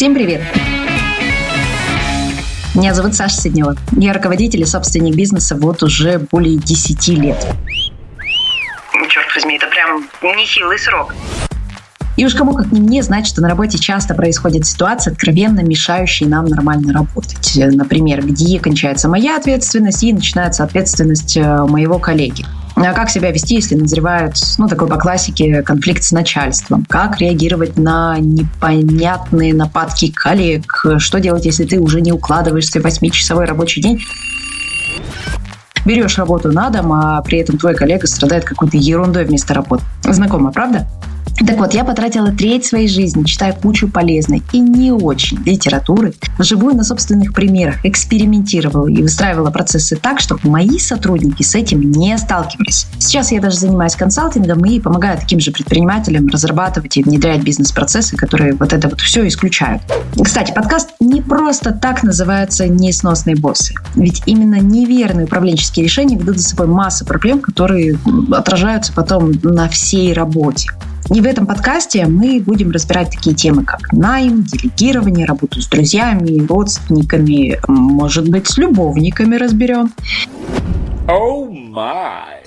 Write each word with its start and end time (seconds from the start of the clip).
Всем 0.00 0.14
привет! 0.14 0.40
Меня 2.74 2.94
зовут 2.94 3.14
Саша 3.14 3.36
Сиднева. 3.36 3.76
Я 3.98 4.14
руководитель 4.14 4.62
и 4.62 4.64
собственник 4.64 5.14
бизнеса 5.14 5.56
вот 5.56 5.82
уже 5.82 6.18
более 6.18 6.56
10 6.56 7.08
лет. 7.08 7.46
Черт 9.10 9.26
возьми, 9.34 9.56
это 9.56 9.66
прям 9.66 10.08
нехилый 10.22 10.78
срок. 10.78 11.14
И 12.16 12.24
уж 12.24 12.34
кому 12.34 12.54
как 12.54 12.72
не 12.72 12.80
мне 12.80 13.02
знать, 13.02 13.26
что 13.26 13.42
на 13.42 13.50
работе 13.50 13.76
часто 13.76 14.14
происходят 14.14 14.64
ситуации, 14.64 15.12
откровенно 15.12 15.60
мешающие 15.60 16.26
нам 16.26 16.46
нормально 16.46 16.94
работать. 16.94 17.52
Например, 17.56 18.24
где 18.24 18.58
кончается 18.58 19.06
моя 19.06 19.36
ответственность 19.36 20.02
и 20.02 20.14
начинается 20.14 20.64
ответственность 20.64 21.36
э, 21.36 21.66
моего 21.66 21.98
коллеги. 21.98 22.46
А 22.82 22.94
как 22.94 23.10
себя 23.10 23.30
вести, 23.30 23.56
если 23.56 23.74
назревает, 23.74 24.34
ну, 24.56 24.66
такой 24.66 24.88
по 24.88 24.96
классике, 24.96 25.62
конфликт 25.62 26.02
с 26.02 26.12
начальством? 26.12 26.86
Как 26.88 27.20
реагировать 27.20 27.76
на 27.76 28.16
непонятные 28.18 29.54
нападки 29.54 30.10
коллег? 30.10 30.86
Что 30.98 31.20
делать, 31.20 31.44
если 31.44 31.64
ты 31.64 31.78
уже 31.78 32.00
не 32.00 32.10
укладываешься 32.10 32.80
в 32.80 32.86
8-часовой 32.86 33.44
рабочий 33.44 33.82
день? 33.82 34.00
Берешь 35.84 36.18
работу 36.18 36.50
на 36.50 36.70
дом, 36.70 36.92
а 36.92 37.20
при 37.22 37.38
этом 37.38 37.58
твой 37.58 37.74
коллега 37.74 38.06
страдает 38.06 38.44
какой-то 38.44 38.76
ерундой 38.76 39.24
вместо 39.24 39.54
работы. 39.54 39.82
Знакомо, 40.02 40.50
правда? 40.50 40.86
Так 41.38 41.58
вот, 41.58 41.74
я 41.74 41.84
потратила 41.84 42.32
треть 42.32 42.66
своей 42.66 42.88
жизни, 42.88 43.24
читая 43.24 43.52
кучу 43.52 43.88
полезной 43.88 44.42
и 44.52 44.58
не 44.60 44.92
очень 44.92 45.38
литературы, 45.44 46.14
вживую 46.38 46.74
на 46.74 46.84
собственных 46.84 47.32
примерах, 47.32 47.84
экспериментировала 47.84 48.88
и 48.88 49.02
выстраивала 49.02 49.50
процессы 49.50 49.96
так, 49.96 50.20
чтобы 50.20 50.40
мои 50.44 50.78
сотрудники 50.78 51.42
с 51.42 51.54
этим 51.54 51.80
не 51.80 52.16
сталкивались. 52.18 52.86
Сейчас 52.98 53.32
я 53.32 53.40
даже 53.40 53.56
занимаюсь 53.56 53.96
консалтингом 53.96 54.64
и 54.64 54.80
помогаю 54.80 55.18
таким 55.18 55.40
же 55.40 55.50
предпринимателям 55.50 56.28
разрабатывать 56.28 56.96
и 56.96 57.02
внедрять 57.02 57.42
бизнес-процессы, 57.42 58.16
которые 58.16 58.54
вот 58.54 58.72
это 58.72 58.88
вот 58.88 59.00
все 59.00 59.26
исключают. 59.26 59.82
Кстати, 60.22 60.52
подкаст 60.52 60.90
не 61.00 61.22
просто 61.22 61.72
так 61.72 62.02
называется 62.02 62.68
«Несносные 62.68 63.36
боссы». 63.36 63.74
Ведь 63.94 64.22
именно 64.26 64.60
неверные 64.60 65.24
управленческие 65.24 65.84
решения 65.84 66.16
ведут 66.16 66.38
за 66.38 66.48
собой 66.48 66.66
массу 66.66 67.04
проблем, 67.04 67.40
которые 67.40 67.98
отражаются 68.32 68.92
потом 68.92 69.32
на 69.42 69.68
всей 69.68 70.12
работе. 70.12 70.70
И 71.12 71.20
в 71.20 71.26
этом 71.26 71.46
подкасте 71.46 72.06
мы 72.06 72.40
будем 72.40 72.70
разбирать 72.70 73.10
такие 73.10 73.34
темы, 73.34 73.64
как 73.64 73.92
найм, 73.92 74.44
делегирование, 74.44 75.26
работу 75.26 75.60
с 75.60 75.66
друзьями, 75.66 76.46
родственниками, 76.46 77.58
может 77.66 78.28
быть, 78.28 78.46
с 78.46 78.58
любовниками 78.58 79.36
разберем. 79.36 79.92
Oh 81.06 81.50
my. 81.50 82.40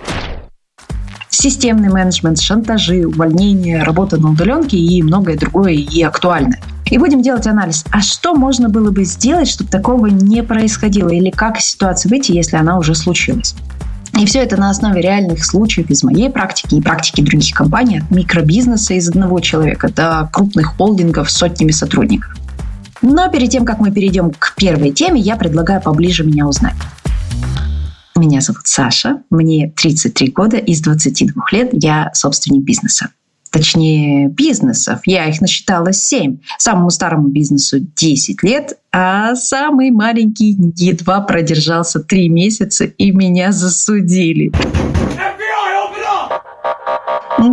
Системный 1.29 1.89
менеджмент, 1.89 2.39
шантажи, 2.39 3.05
увольнение, 3.05 3.83
работа 3.83 4.17
на 4.17 4.31
удаленке 4.31 4.77
и 4.77 5.01
многое 5.01 5.35
другое 5.35 5.73
и 5.73 6.01
актуальное. 6.01 6.61
И 6.85 6.97
будем 6.97 7.21
делать 7.21 7.47
анализ, 7.47 7.83
а 7.91 8.01
что 8.01 8.35
можно 8.35 8.69
было 8.69 8.91
бы 8.91 9.03
сделать, 9.03 9.49
чтобы 9.49 9.69
такого 9.69 10.07
не 10.07 10.43
происходило, 10.43 11.09
или 11.09 11.31
как 11.31 11.57
из 11.57 11.65
ситуации 11.65 12.07
выйти, 12.07 12.31
если 12.33 12.55
она 12.55 12.77
уже 12.77 12.93
случилась. 12.93 13.55
И 14.19 14.25
все 14.25 14.39
это 14.39 14.58
на 14.58 14.69
основе 14.69 15.02
реальных 15.02 15.44
случаев 15.44 15.89
из 15.89 16.03
моей 16.03 16.30
практики 16.30 16.75
и 16.75 16.81
практики 16.81 17.22
других 17.22 17.56
компаний, 17.56 18.00
от 18.00 18.11
микробизнеса 18.11 18.94
из 18.94 19.09
одного 19.09 19.39
человека 19.39 19.89
до 19.89 20.30
крупных 20.31 20.78
холдингов 20.78 21.31
с 21.31 21.38
сотнями 21.38 21.72
сотрудников. 21.72 22.36
Но 23.02 23.30
перед 23.30 23.50
тем, 23.50 23.66
как 23.66 23.80
мы 23.80 23.92
перейдем 23.92 24.31
к 24.31 24.55
первой 24.55 24.92
теме, 24.92 25.20
я 25.20 25.36
предлагаю 25.36 25.81
поближе 25.81 26.23
меня 26.23 26.47
узнать. 26.47 26.75
Меня 28.16 28.42
зовут 28.42 28.67
Саша, 28.67 29.23
мне 29.30 29.73
33 29.75 30.31
года, 30.31 30.58
из 30.58 30.81
22 30.81 31.44
лет 31.52 31.70
я 31.73 32.11
собственник 32.14 32.64
бизнеса 32.64 33.09
точнее 33.53 34.29
бизнесов. 34.29 35.01
Я 35.05 35.29
их 35.29 35.39
насчитала 35.39 35.93
7. 35.93 36.39
Самому 36.57 36.89
старому 36.89 37.27
бизнесу 37.29 37.79
10 37.79 38.43
лет, 38.43 38.79
а 38.91 39.35
самый 39.35 39.91
маленький 39.91 40.57
едва 40.75 41.21
продержался 41.21 41.99
3 41.99 42.30
месяца 42.30 42.86
и 42.86 43.11
меня 43.11 43.52
засудили. 43.52 44.52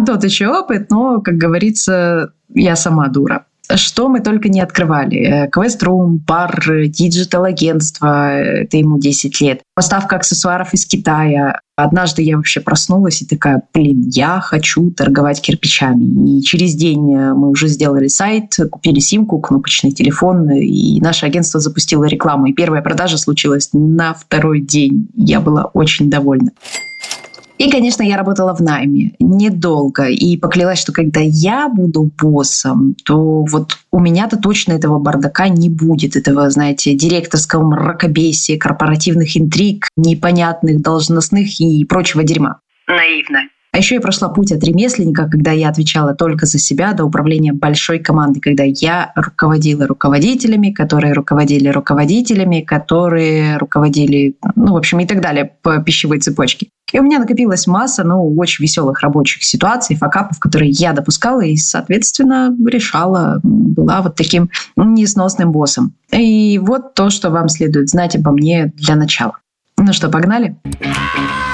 Тот 0.06 0.24
еще 0.24 0.48
опыт, 0.48 0.90
но, 0.90 1.20
как 1.20 1.34
говорится, 1.34 2.32
я 2.54 2.74
сама 2.74 3.08
дура 3.08 3.44
что 3.74 4.08
мы 4.08 4.20
только 4.20 4.48
не 4.48 4.60
открывали. 4.60 5.48
Квеструм, 5.50 6.18
бар, 6.18 6.86
digital-агентство, 6.86 8.30
это 8.32 8.76
ему 8.76 8.98
10 8.98 9.40
лет. 9.40 9.60
Поставка 9.74 10.16
аксессуаров 10.16 10.74
из 10.74 10.86
Китая. 10.86 11.60
Однажды 11.76 12.22
я 12.22 12.36
вообще 12.36 12.60
проснулась 12.60 13.22
и 13.22 13.26
такая, 13.26 13.62
блин, 13.72 14.02
я 14.08 14.40
хочу 14.40 14.90
торговать 14.90 15.40
кирпичами. 15.40 16.38
И 16.38 16.42
через 16.42 16.74
день 16.74 17.00
мы 17.00 17.48
уже 17.48 17.68
сделали 17.68 18.08
сайт, 18.08 18.56
купили 18.70 18.98
симку, 18.98 19.38
кнопочный 19.38 19.92
телефон, 19.92 20.50
и 20.50 21.00
наше 21.00 21.24
агентство 21.24 21.58
запустило 21.58 22.04
рекламу. 22.04 22.46
И 22.46 22.52
первая 22.52 22.82
продажа 22.82 23.16
случилась 23.16 23.70
на 23.72 24.12
второй 24.12 24.60
день. 24.60 25.08
Я 25.16 25.40
была 25.40 25.64
очень 25.72 26.10
довольна. 26.10 26.50
И, 27.60 27.70
конечно, 27.70 28.02
я 28.02 28.16
работала 28.16 28.56
в 28.56 28.60
найме 28.60 29.12
недолго 29.18 30.06
и 30.06 30.38
поклялась, 30.38 30.80
что 30.80 30.92
когда 30.94 31.20
я 31.22 31.68
буду 31.68 32.10
боссом, 32.18 32.96
то 33.04 33.44
вот 33.44 33.76
у 33.90 34.00
меня-то 34.00 34.38
точно 34.38 34.72
этого 34.72 34.98
бардака 34.98 35.48
не 35.48 35.68
будет, 35.68 36.16
этого, 36.16 36.48
знаете, 36.48 36.94
директорского 36.94 37.62
мракобесия, 37.62 38.56
корпоративных 38.58 39.36
интриг, 39.36 39.88
непонятных 39.98 40.80
должностных 40.80 41.60
и 41.60 41.84
прочего 41.84 42.22
дерьма. 42.22 42.60
Наивно. 42.86 43.40
А 43.72 43.78
еще 43.78 43.94
я 43.94 44.00
прошла 44.00 44.28
путь 44.28 44.50
от 44.50 44.64
ремесленника, 44.64 45.28
когда 45.28 45.52
я 45.52 45.68
отвечала 45.68 46.14
только 46.14 46.46
за 46.46 46.58
себя, 46.58 46.92
до 46.92 47.04
управления 47.04 47.52
большой 47.52 48.00
командой, 48.00 48.40
когда 48.40 48.64
я 48.64 49.12
руководила 49.14 49.86
руководителями, 49.86 50.72
которые 50.72 51.12
руководили 51.12 51.68
руководителями, 51.68 52.62
которые 52.62 53.58
руководили, 53.58 54.36
ну, 54.56 54.72
в 54.72 54.76
общем, 54.76 54.98
и 55.00 55.06
так 55.06 55.20
далее 55.20 55.52
по 55.62 55.78
пищевой 55.78 56.18
цепочке. 56.18 56.68
И 56.92 56.98
у 56.98 57.04
меня 57.04 57.20
накопилась 57.20 57.68
масса, 57.68 58.02
ну, 58.02 58.34
очень 58.36 58.64
веселых 58.64 59.00
рабочих 59.00 59.44
ситуаций, 59.44 59.94
факапов, 59.94 60.40
которые 60.40 60.70
я 60.72 60.92
допускала 60.92 61.42
и, 61.42 61.56
соответственно, 61.56 62.52
решала, 62.66 63.40
была 63.44 64.02
вот 64.02 64.16
таким 64.16 64.50
несносным 64.76 65.52
боссом. 65.52 65.94
И 66.10 66.58
вот 66.58 66.94
то, 66.94 67.10
что 67.10 67.30
вам 67.30 67.48
следует 67.48 67.88
знать 67.88 68.16
обо 68.16 68.32
мне 68.32 68.72
для 68.74 68.96
начала. 68.96 69.38
Ну 69.78 69.92
что, 69.92 70.08
погнали? 70.08 70.56
Погнали! 70.64 71.49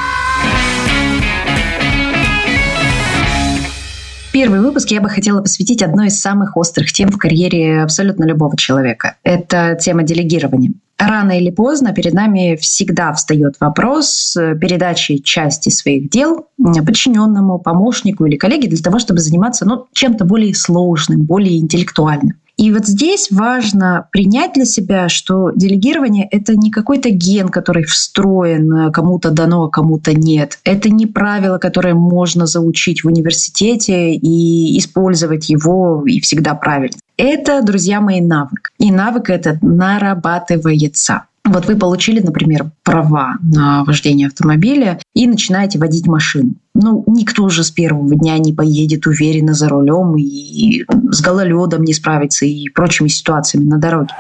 Первый 4.36 4.60
выпуск 4.60 4.90
я 4.90 5.00
бы 5.00 5.08
хотела 5.08 5.40
посвятить 5.40 5.82
одной 5.82 6.08
из 6.08 6.20
самых 6.20 6.58
острых 6.58 6.92
тем 6.92 7.08
в 7.10 7.16
карьере 7.16 7.80
абсолютно 7.80 8.24
любого 8.24 8.54
человека. 8.54 9.16
Это 9.22 9.78
тема 9.80 10.02
делегирования. 10.02 10.74
Рано 10.98 11.38
или 11.38 11.50
поздно 11.50 11.94
перед 11.94 12.12
нами 12.12 12.56
всегда 12.56 13.14
встает 13.14 13.54
вопрос 13.60 14.34
передачи 14.34 15.16
части 15.16 15.70
своих 15.70 16.10
дел 16.10 16.48
подчиненному, 16.58 17.58
помощнику 17.58 18.26
или 18.26 18.36
коллеге 18.36 18.68
для 18.68 18.82
того, 18.82 18.98
чтобы 18.98 19.20
заниматься 19.20 19.64
ну, 19.64 19.86
чем-то 19.94 20.26
более 20.26 20.54
сложным, 20.54 21.22
более 21.22 21.58
интеллектуальным. 21.58 22.34
И 22.56 22.72
вот 22.72 22.86
здесь 22.86 23.28
важно 23.30 24.08
принять 24.12 24.54
для 24.54 24.64
себя, 24.64 25.10
что 25.10 25.50
делегирование— 25.54 26.26
это 26.30 26.56
не 26.56 26.70
какой-то 26.70 27.10
ген, 27.10 27.50
который 27.50 27.84
встроен, 27.84 28.90
кому-то 28.92 29.30
дано, 29.30 29.64
а 29.64 29.70
кому-то 29.70 30.14
нет. 30.14 30.58
Это 30.64 30.88
не 30.88 31.06
правило, 31.06 31.58
которое 31.58 31.94
можно 31.94 32.46
заучить 32.46 33.04
в 33.04 33.08
университете 33.08 34.14
и 34.14 34.78
использовать 34.78 35.50
его 35.50 36.04
и 36.06 36.20
всегда 36.20 36.54
правильно. 36.54 36.96
Это, 37.18 37.62
друзья 37.62 38.00
мои, 38.00 38.20
навык. 38.20 38.72
И 38.78 38.90
навык 38.90 39.28
этот 39.28 39.62
нарабатывается. 39.62 41.24
Вот 41.46 41.66
вы 41.66 41.76
получили, 41.76 42.20
например, 42.20 42.70
права 42.82 43.36
на 43.40 43.84
вождение 43.84 44.26
автомобиля 44.26 44.98
и 45.14 45.26
начинаете 45.26 45.78
водить 45.78 46.06
машину. 46.06 46.54
Ну, 46.74 47.04
никто 47.06 47.48
же 47.48 47.62
с 47.62 47.70
первого 47.70 48.14
дня 48.16 48.36
не 48.38 48.52
поедет 48.52 49.06
уверенно 49.06 49.54
за 49.54 49.68
рулем 49.68 50.16
и 50.16 50.84
с 51.10 51.20
гололедом 51.20 51.84
не 51.84 51.94
справится 51.94 52.44
и 52.44 52.68
прочими 52.68 53.08
ситуациями 53.08 53.64
на 53.64 53.78
дороге. 53.78 54.12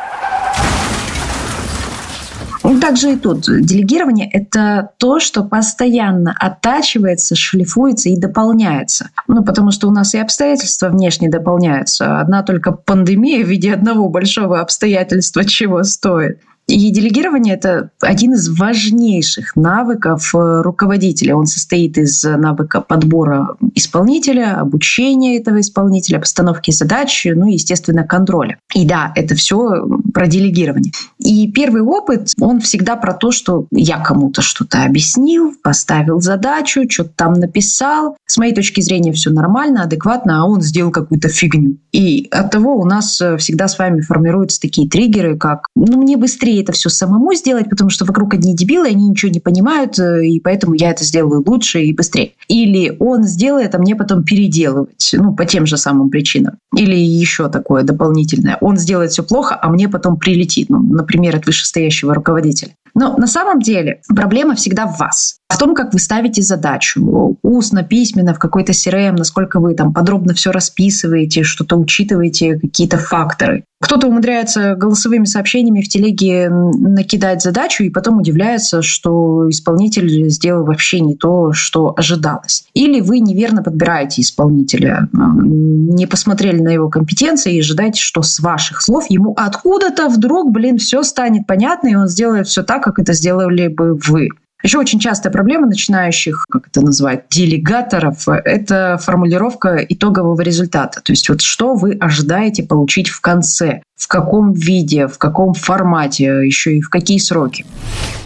Также 2.80 3.14
и 3.14 3.16
тут. 3.16 3.46
Делегирование— 3.46 4.28
это 4.32 4.90
то, 4.98 5.18
что 5.18 5.42
постоянно 5.42 6.34
оттачивается, 6.38 7.34
шлифуется 7.34 8.08
и 8.08 8.16
дополняется. 8.16 9.10
Ну, 9.26 9.44
потому 9.44 9.72
что 9.72 9.88
у 9.88 9.90
нас 9.90 10.14
и 10.14 10.18
обстоятельства 10.18 10.88
внешне 10.88 11.28
дополняются. 11.28 12.20
Одна 12.20 12.42
только 12.42 12.72
пандемия 12.72 13.44
в 13.44 13.48
виде 13.48 13.72
одного 13.72 14.08
большого 14.08 14.60
обстоятельства 14.60 15.44
чего 15.44 15.82
стоит. 15.82 16.40
И 16.68 16.90
делегирование– 16.90 17.54
это 17.56 17.90
один 18.00 18.34
из 18.34 18.48
важнейших 18.48 19.54
навыков 19.54 20.34
э, 20.34 20.62
руководителя. 20.62 21.36
Он 21.36 21.46
состоит 21.46 21.96
из 21.96 22.24
навыка 22.24 22.80
подбора 22.80 23.56
исполнителя, 23.74 24.58
обучения 24.58 25.38
этого 25.38 25.60
исполнителя, 25.60 26.18
постановки 26.18 26.72
задач, 26.72 27.24
ну 27.24 27.46
и, 27.46 27.52
естественно, 27.52 28.02
контроля. 28.04 28.58
И 28.74 28.84
да, 28.84 29.12
это 29.14 29.36
все 29.36 29.86
про 30.12 30.26
делегирование. 30.26 30.92
И 31.18 31.50
первый 31.52 31.82
опыт, 31.82 32.32
он 32.40 32.60
всегда 32.60 32.96
про 32.96 33.14
то, 33.14 33.30
что 33.30 33.66
я 33.70 33.98
кому-то 33.98 34.42
что-то 34.42 34.82
объяснил, 34.84 35.54
поставил 35.62 36.20
задачу, 36.20 36.82
что-то 36.88 37.10
там 37.14 37.34
написал. 37.34 38.16
С 38.26 38.38
моей 38.38 38.54
точки 38.54 38.80
зрения 38.80 39.12
все 39.12 39.30
нормально, 39.30 39.84
адекватно, 39.84 40.42
а 40.42 40.44
он 40.46 40.62
сделал 40.62 40.90
какую-то 40.90 41.28
фигню. 41.28 41.76
И 41.92 42.26
от 42.30 42.50
того 42.50 42.76
у 42.76 42.84
нас 42.84 43.20
э, 43.20 43.36
всегда 43.36 43.68
с 43.68 43.78
вами 43.78 44.00
формируются 44.00 44.60
такие 44.60 44.88
триггеры, 44.88 45.36
как 45.36 45.68
«ну, 45.76 45.98
мне 45.98 46.16
быстрее 46.16 46.55
это 46.62 46.72
все 46.72 46.88
самому 46.88 47.34
сделать, 47.34 47.68
потому 47.68 47.90
что 47.90 48.04
вокруг 48.04 48.34
одни 48.34 48.54
дебилы, 48.54 48.88
они 48.88 49.08
ничего 49.08 49.30
не 49.30 49.40
понимают, 49.40 49.98
э, 49.98 50.26
и 50.26 50.40
поэтому 50.40 50.74
я 50.74 50.90
это 50.90 51.04
сделаю 51.04 51.42
лучше 51.46 51.82
и 51.82 51.92
быстрее. 51.92 52.32
Или 52.48 52.96
он 52.98 53.24
сделает, 53.24 53.74
а 53.74 53.78
мне 53.78 53.94
потом 53.94 54.24
переделывать, 54.24 55.10
ну, 55.12 55.34
по 55.34 55.44
тем 55.44 55.66
же 55.66 55.76
самым 55.76 56.10
причинам. 56.10 56.58
Или 56.76 56.96
еще 56.96 57.48
такое 57.48 57.82
дополнительное. 57.82 58.58
Он 58.60 58.76
сделает 58.76 59.12
все 59.12 59.22
плохо, 59.22 59.58
а 59.60 59.68
мне 59.68 59.88
потом 59.88 60.16
прилетит, 60.16 60.68
ну, 60.68 60.82
например, 60.82 61.36
от 61.36 61.46
вышестоящего 61.46 62.14
руководителя. 62.14 62.72
Но 62.94 63.14
на 63.16 63.26
самом 63.26 63.60
деле 63.60 64.00
проблема 64.08 64.54
всегда 64.54 64.86
в 64.86 64.98
вас, 64.98 65.36
в 65.48 65.58
том, 65.58 65.74
как 65.74 65.92
вы 65.92 66.00
ставите 66.00 66.42
задачу, 66.42 67.38
устно, 67.42 67.84
письменно, 67.84 68.34
в 68.34 68.38
какой-то 68.38 68.72
CRM, 68.72 69.16
насколько 69.16 69.60
вы 69.60 69.74
там 69.74 69.94
подробно 69.94 70.34
все 70.34 70.50
расписываете, 70.50 71.44
что-то 71.44 71.76
учитываете, 71.76 72.58
какие-то 72.58 72.98
факторы. 72.98 73.64
Кто-то 73.80 74.08
умудряется 74.08 74.74
голосовыми 74.74 75.24
сообщениями 75.24 75.82
в 75.82 75.88
телеге 75.88 76.48
накидать 76.48 77.42
задачу 77.42 77.84
и 77.84 77.90
потом 77.90 78.18
удивляется, 78.18 78.82
что 78.82 79.48
исполнитель 79.48 80.28
сделал 80.30 80.64
вообще 80.64 81.00
не 81.00 81.14
то, 81.14 81.52
что 81.52 81.94
ожидалось. 81.96 82.66
Или 82.74 83.00
вы 83.00 83.20
неверно 83.20 83.62
подбираете 83.62 84.22
исполнителя, 84.22 85.08
не 85.12 86.06
посмотрели 86.06 86.60
на 86.60 86.70
его 86.70 86.88
компетенции 86.88 87.54
и 87.54 87.60
ожидаете, 87.60 88.00
что 88.00 88.22
с 88.22 88.40
ваших 88.40 88.82
слов 88.82 89.06
ему 89.10 89.34
откуда-то 89.36 90.08
вдруг, 90.08 90.50
блин, 90.50 90.78
все 90.78 91.02
станет 91.02 91.46
понятно, 91.46 91.88
и 91.88 91.94
он 91.94 92.08
сделает 92.08 92.48
все 92.48 92.62
так, 92.62 92.82
как 92.82 92.98
это 92.98 93.12
сделали 93.12 93.68
бы 93.68 93.94
вы. 93.94 94.30
Еще 94.66 94.78
очень 94.78 94.98
частая 94.98 95.32
проблема 95.32 95.68
начинающих, 95.68 96.44
как 96.50 96.66
это 96.66 96.80
называют, 96.80 97.26
делегаторов, 97.30 98.26
это 98.26 98.98
формулировка 99.00 99.76
итогового 99.76 100.40
результата. 100.40 101.00
То 101.00 101.12
есть 101.12 101.28
вот 101.28 101.40
что 101.40 101.74
вы 101.76 101.92
ожидаете 101.92 102.64
получить 102.64 103.08
в 103.08 103.20
конце, 103.20 103.82
в 103.94 104.08
каком 104.08 104.52
виде, 104.52 105.06
в 105.06 105.18
каком 105.18 105.54
формате, 105.54 106.24
еще 106.44 106.78
и 106.78 106.80
в 106.80 106.90
какие 106.90 107.18
сроки. 107.18 107.64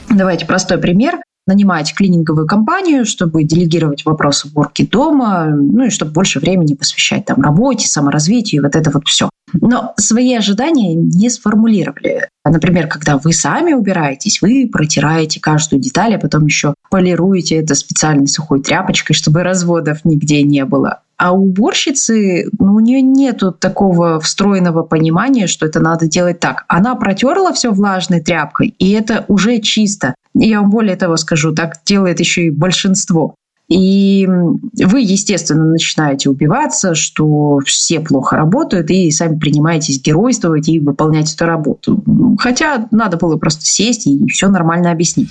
Давайте 0.08 0.46
простой 0.46 0.78
пример 0.78 1.19
нанимаете 1.50 1.94
клининговую 1.94 2.47
компанию, 2.47 3.05
чтобы 3.05 3.44
делегировать 3.44 4.05
вопросы 4.05 4.49
уборки 4.49 4.87
дома, 4.87 5.47
ну 5.47 5.85
и 5.85 5.91
чтобы 5.91 6.12
больше 6.12 6.41
времени 6.41 6.75
посвящать 6.75 7.26
там 7.26 7.43
работе, 7.43 7.88
саморазвитию 7.88 8.62
и 8.62 8.64
вот 8.64 8.76
это 8.76 8.91
вот 8.91 9.06
все. 9.06 9.29
Но 9.52 9.94
свои 9.97 10.35
ожидания 10.35 10.94
не 10.94 11.29
сформулировали. 11.29 12.29
Например, 12.44 12.87
когда 12.87 13.19
вы 13.19 13.32
сами 13.32 13.73
убираетесь, 13.73 14.41
вы 14.41 14.69
протираете 14.73 15.41
каждую 15.41 15.81
деталь, 15.81 16.14
а 16.14 16.19
потом 16.19 16.47
еще 16.47 16.75
полируете 16.91 17.56
это 17.56 17.75
специальной 17.75 18.29
сухой 18.29 18.62
тряпочкой, 18.62 19.14
чтобы 19.14 19.43
разводов 19.43 20.05
нигде 20.05 20.43
не 20.43 20.64
было. 20.64 21.02
А 21.20 21.32
у 21.32 21.49
уборщицы, 21.49 22.49
ну, 22.58 22.76
у 22.76 22.81
нее 22.81 23.02
нету 23.02 23.52
такого 23.52 24.20
встроенного 24.20 24.84
понимания, 24.84 25.49
что 25.49 25.67
это 25.67 25.78
надо 25.78 26.06
делать 26.06 26.40
так. 26.40 26.64
Она 26.67 26.94
протерла 26.94 27.52
все 27.52 27.72
влажной 27.72 28.20
тряпкой, 28.20 28.75
и 28.78 28.93
это 28.93 29.26
уже 29.28 29.58
чисто. 29.58 30.14
Я 30.32 30.62
вам 30.62 30.70
более 30.70 30.96
того 30.96 31.19
скажу, 31.19 31.55
так 31.55 31.75
делает 31.84 32.20
еще 32.20 32.46
и 32.46 32.50
большинство. 32.50 33.34
И 33.69 34.26
вы, 34.26 35.02
естественно, 35.02 35.67
начинаете 35.67 36.31
убиваться, 36.31 36.94
что 36.94 37.58
все 37.66 38.00
плохо 38.00 38.37
работают, 38.37 38.88
и 38.88 39.11
сами 39.11 39.38
принимаетесь 39.38 40.00
геройствовать 40.00 40.70
и 40.70 40.81
выполнять 40.81 41.34
эту 41.34 41.44
работу. 41.44 42.02
Хотя 42.38 42.88
надо 42.93 43.19
было 43.19 43.37
просто 43.37 43.66
сесть 43.66 44.06
и 44.06 44.26
все 44.28 44.49
нормально 44.49 44.90
объяснить. 44.90 45.28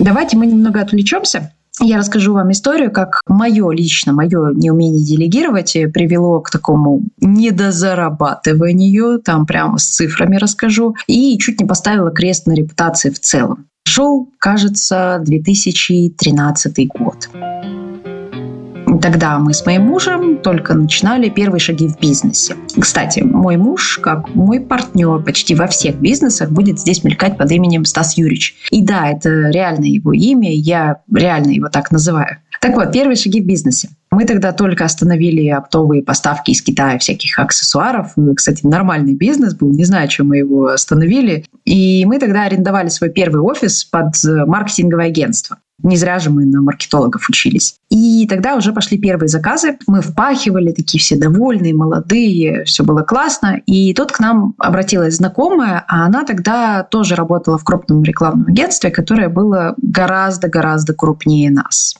Давайте 0.00 0.36
мы 0.36 0.46
немного 0.46 0.80
отвлечемся. 0.80 1.52
Я 1.80 1.96
расскажу 1.96 2.34
вам 2.34 2.52
историю, 2.52 2.90
как 2.90 3.22
мое 3.26 3.70
лично, 3.70 4.12
мое 4.12 4.52
неумение 4.52 5.04
делегировать 5.04 5.72
привело 5.92 6.40
к 6.40 6.50
такому 6.50 7.02
недозарабатыванию, 7.18 9.20
там 9.20 9.46
прямо 9.46 9.78
с 9.78 9.84
цифрами 9.84 10.36
расскажу, 10.36 10.94
и 11.06 11.38
чуть 11.38 11.60
не 11.60 11.66
поставила 11.66 12.10
крест 12.10 12.46
на 12.46 12.52
репутации 12.52 13.10
в 13.10 13.18
целом. 13.18 13.66
Шел, 13.84 14.28
кажется, 14.38 15.20
2013 15.24 16.88
год. 16.88 17.30
Тогда 19.00 19.38
мы 19.38 19.54
с 19.54 19.64
моим 19.64 19.82
мужем 19.82 20.38
только 20.38 20.74
начинали 20.74 21.28
первые 21.28 21.60
шаги 21.60 21.88
в 21.88 21.98
бизнесе. 21.98 22.56
Кстати, 22.78 23.20
мой 23.20 23.56
муж, 23.56 23.98
как 24.02 24.34
мой 24.34 24.60
партнер 24.60 25.22
почти 25.22 25.54
во 25.54 25.66
всех 25.66 25.96
бизнесах, 25.96 26.50
будет 26.50 26.78
здесь 26.78 27.04
мелькать 27.04 27.38
под 27.38 27.50
именем 27.50 27.84
Стас 27.84 28.18
Юрьевич. 28.18 28.56
И 28.70 28.82
да, 28.82 29.08
это 29.08 29.50
реально 29.50 29.84
его 29.86 30.12
имя, 30.12 30.52
я 30.52 31.00
реально 31.12 31.52
его 31.52 31.68
так 31.68 31.90
называю. 31.90 32.38
Так 32.60 32.76
вот, 32.76 32.92
первые 32.92 33.16
шаги 33.16 33.40
в 33.40 33.46
бизнесе. 33.46 33.88
Мы 34.12 34.24
тогда 34.24 34.52
только 34.52 34.84
остановили 34.84 35.48
оптовые 35.48 36.02
поставки 36.02 36.50
из 36.50 36.62
Китая 36.62 36.98
всяких 36.98 37.38
аксессуаров. 37.38 38.12
Кстати, 38.36 38.64
нормальный 38.64 39.14
бизнес 39.14 39.54
был, 39.54 39.72
не 39.72 39.84
знаю, 39.84 40.06
чем 40.08 40.28
мы 40.28 40.36
его 40.36 40.66
остановили. 40.68 41.44
И 41.64 42.04
мы 42.06 42.18
тогда 42.20 42.44
арендовали 42.44 42.88
свой 42.88 43.10
первый 43.10 43.40
офис 43.40 43.84
под 43.84 44.14
маркетинговое 44.22 45.06
агентство. 45.06 45.58
Не 45.82 45.96
зря 45.96 46.18
же 46.18 46.30
мы 46.30 46.44
на 46.44 46.60
маркетологов 46.60 47.28
учились. 47.28 47.76
И 47.90 48.26
тогда 48.28 48.54
уже 48.54 48.72
пошли 48.72 48.98
первые 48.98 49.28
заказы. 49.28 49.78
Мы 49.86 50.00
впахивали, 50.00 50.72
такие 50.72 51.00
все 51.00 51.16
довольные, 51.16 51.74
молодые, 51.74 52.64
все 52.64 52.84
было 52.84 53.02
классно. 53.02 53.60
И 53.66 53.92
тут 53.94 54.12
к 54.12 54.20
нам 54.20 54.54
обратилась 54.58 55.16
знакомая, 55.16 55.84
а 55.88 56.06
она 56.06 56.24
тогда 56.24 56.84
тоже 56.84 57.16
работала 57.16 57.58
в 57.58 57.64
крупном 57.64 58.04
рекламном 58.04 58.46
агентстве, 58.48 58.90
которое 58.90 59.28
было 59.28 59.74
гораздо-гораздо 59.78 60.94
крупнее 60.94 61.50
нас. 61.50 61.96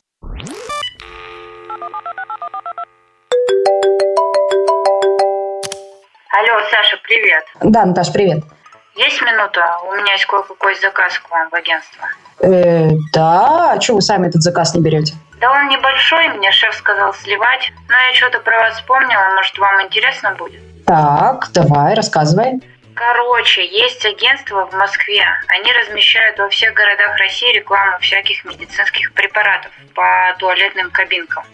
Алло, 6.35 6.59
Саша, 6.71 6.97
привет. 7.05 7.45
Да, 7.63 7.85
Наташ, 7.85 8.13
привет. 8.13 8.45
Есть 8.95 9.23
минута? 9.23 9.79
У 9.89 9.95
меня 9.95 10.13
есть 10.13 10.27
кое-какой 10.27 10.75
заказ 10.79 11.19
к 11.19 11.31
вам 11.31 11.49
в 11.49 11.55
агентство. 11.55 12.07
Э, 12.41 12.91
да, 13.13 13.73
а 13.73 13.81
что 13.81 13.95
вы 13.95 14.03
сами 14.03 14.29
этот 14.29 14.43
заказ 14.43 14.75
не 14.75 14.83
берете? 14.83 15.15
Да 15.41 15.51
он 15.51 15.69
небольшой, 15.69 16.29
мне 16.29 16.53
шеф 16.53 16.75
сказал 16.75 17.15
сливать. 17.15 17.73
Но 17.89 17.97
я 17.97 18.15
что-то 18.15 18.41
про 18.41 18.59
вас 18.59 18.75
вспомнила, 18.75 19.35
может, 19.35 19.57
вам 19.59 19.83
интересно 19.83 20.35
будет? 20.35 20.61
Так, 20.87 21.49
давай, 21.53 21.95
рассказывай. 21.95 22.61
Короче, 22.95 23.67
есть 23.67 24.05
агентство 24.05 24.67
в 24.67 24.75
Москве. 24.75 25.25
Они 25.49 25.73
размещают 25.73 26.39
во 26.39 26.49
всех 26.51 26.75
городах 26.75 27.17
России 27.17 27.53
рекламу 27.55 27.99
всяких 28.01 28.45
медицинских 28.45 29.13
препаратов 29.15 29.73
по 29.95 30.37
туалетным 30.39 30.91
кабинкам. 30.91 31.45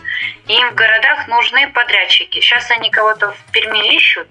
И 0.49 0.55
им 0.55 0.71
в 0.71 0.75
городах 0.75 1.29
нужны 1.29 1.71
подрядчики. 1.71 2.41
Сейчас 2.41 2.71
они 2.73 2.91
кого-то 2.91 3.31
в 3.31 3.53
Перми 3.53 3.95
ищут, 3.95 4.29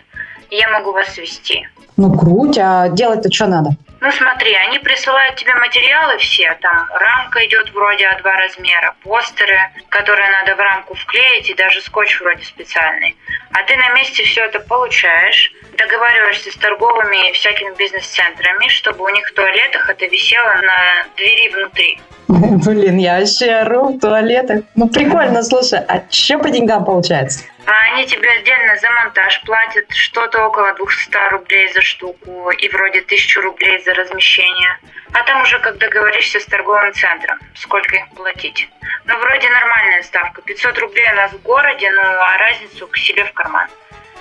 и 0.50 0.58
я 0.58 0.70
могу 0.70 0.92
вас 0.92 1.08
свести. 1.14 1.68
Ну, 1.98 2.16
круть, 2.16 2.58
а 2.60 2.90
делать-то 2.90 3.32
что 3.32 3.48
надо? 3.48 3.72
Ну 4.00 4.12
смотри, 4.12 4.54
они 4.54 4.78
присылают 4.80 5.36
тебе 5.38 5.56
материалы 5.56 6.18
все, 6.20 6.56
там 6.62 6.88
рамка 6.94 7.44
идет 7.46 7.72
вроде 7.74 8.06
А2 8.06 8.24
размера, 8.24 8.96
постеры, 9.04 9.60
которые 9.90 10.30
надо 10.30 10.56
в 10.56 10.60
рамку 10.60 10.94
вклеить 10.94 11.50
и 11.50 11.56
даже 11.56 11.82
скотч 11.82 12.20
вроде 12.22 12.44
специальный. 12.44 13.16
А 13.54 13.64
ты 13.64 13.76
на 13.76 13.90
месте 13.94 14.24
все 14.24 14.46
это 14.46 14.60
получаешь, 14.60 15.52
договариваешься 15.78 16.52
с 16.52 16.56
торговыми 16.56 17.30
и 17.30 17.34
всякими 17.34 17.76
бизнес-центрами, 17.76 18.68
чтобы 18.68 19.04
у 19.04 19.10
них 19.10 19.28
в 19.28 19.34
туалетах 19.34 19.90
это 19.90 20.06
висело 20.06 20.54
на 20.62 21.06
двери 21.16 21.50
внутри. 21.50 22.00
Блин, 22.28 22.98
я 22.98 23.20
вообще 23.20 23.52
ору 23.52 23.94
в 23.94 24.00
туалетах. 24.00 24.64
Ну 24.76 24.90
прикольно, 24.90 25.42
слушай, 25.44 25.80
а 25.80 26.04
что 26.12 26.38
по 26.40 26.50
деньгам 26.50 26.86
получается? 26.86 27.46
А 27.66 27.94
они 27.94 28.06
тебе 28.06 28.30
отдельно 28.30 28.76
за 28.78 28.90
монтаж 28.90 29.42
платят 29.46 29.92
что-то 29.94 30.46
около 30.48 30.74
200 30.76 31.30
рублей 31.32 31.72
за 31.74 31.82
штуку 31.82 32.50
и 32.52 32.70
вроде 32.70 33.00
1000 33.00 33.42
рублей 33.42 33.84
за 33.88 33.94
размещение. 33.94 34.78
А 35.14 35.24
там 35.24 35.42
уже 35.42 35.60
как 35.60 35.78
договоришься 35.78 36.40
с 36.40 36.46
торговым 36.46 36.94
центром, 36.94 37.40
сколько 37.56 37.96
их 37.96 38.10
платить. 38.10 38.70
Ну, 39.06 39.18
вроде 39.20 39.50
нормальная 39.50 40.04
ставка. 40.04 40.42
500 40.42 40.78
рублей 40.80 41.06
у 41.14 41.16
нас 41.16 41.32
в 41.32 41.42
городе, 41.42 41.90
ну, 41.92 42.02
а 42.02 42.38
разницу 42.38 42.88
к 42.88 42.98
себе 42.98 43.24
в 43.24 43.34
карман. 43.34 43.68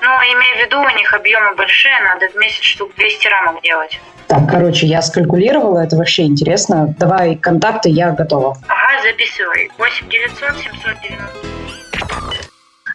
Ну, 0.00 0.08
имея 0.08 0.56
в 0.56 0.66
виду, 0.66 0.80
у 0.80 0.90
них 0.90 1.12
объемы 1.12 1.54
большие, 1.56 1.98
надо 2.00 2.28
в 2.28 2.36
месяц 2.36 2.62
штук 2.62 2.94
200 2.94 3.28
рамок 3.28 3.62
делать. 3.62 3.98
Так, 4.28 4.48
короче, 4.50 4.86
я 4.86 5.02
скалькулировала, 5.02 5.80
это 5.80 5.96
вообще 5.96 6.22
интересно. 6.22 6.94
Давай 6.98 7.36
контакты, 7.36 7.88
я 7.88 8.10
готова. 8.10 8.56
Ага, 8.68 9.02
записывай. 9.02 9.70
8 9.78 10.08
900 10.08 10.56
790. 10.58 12.45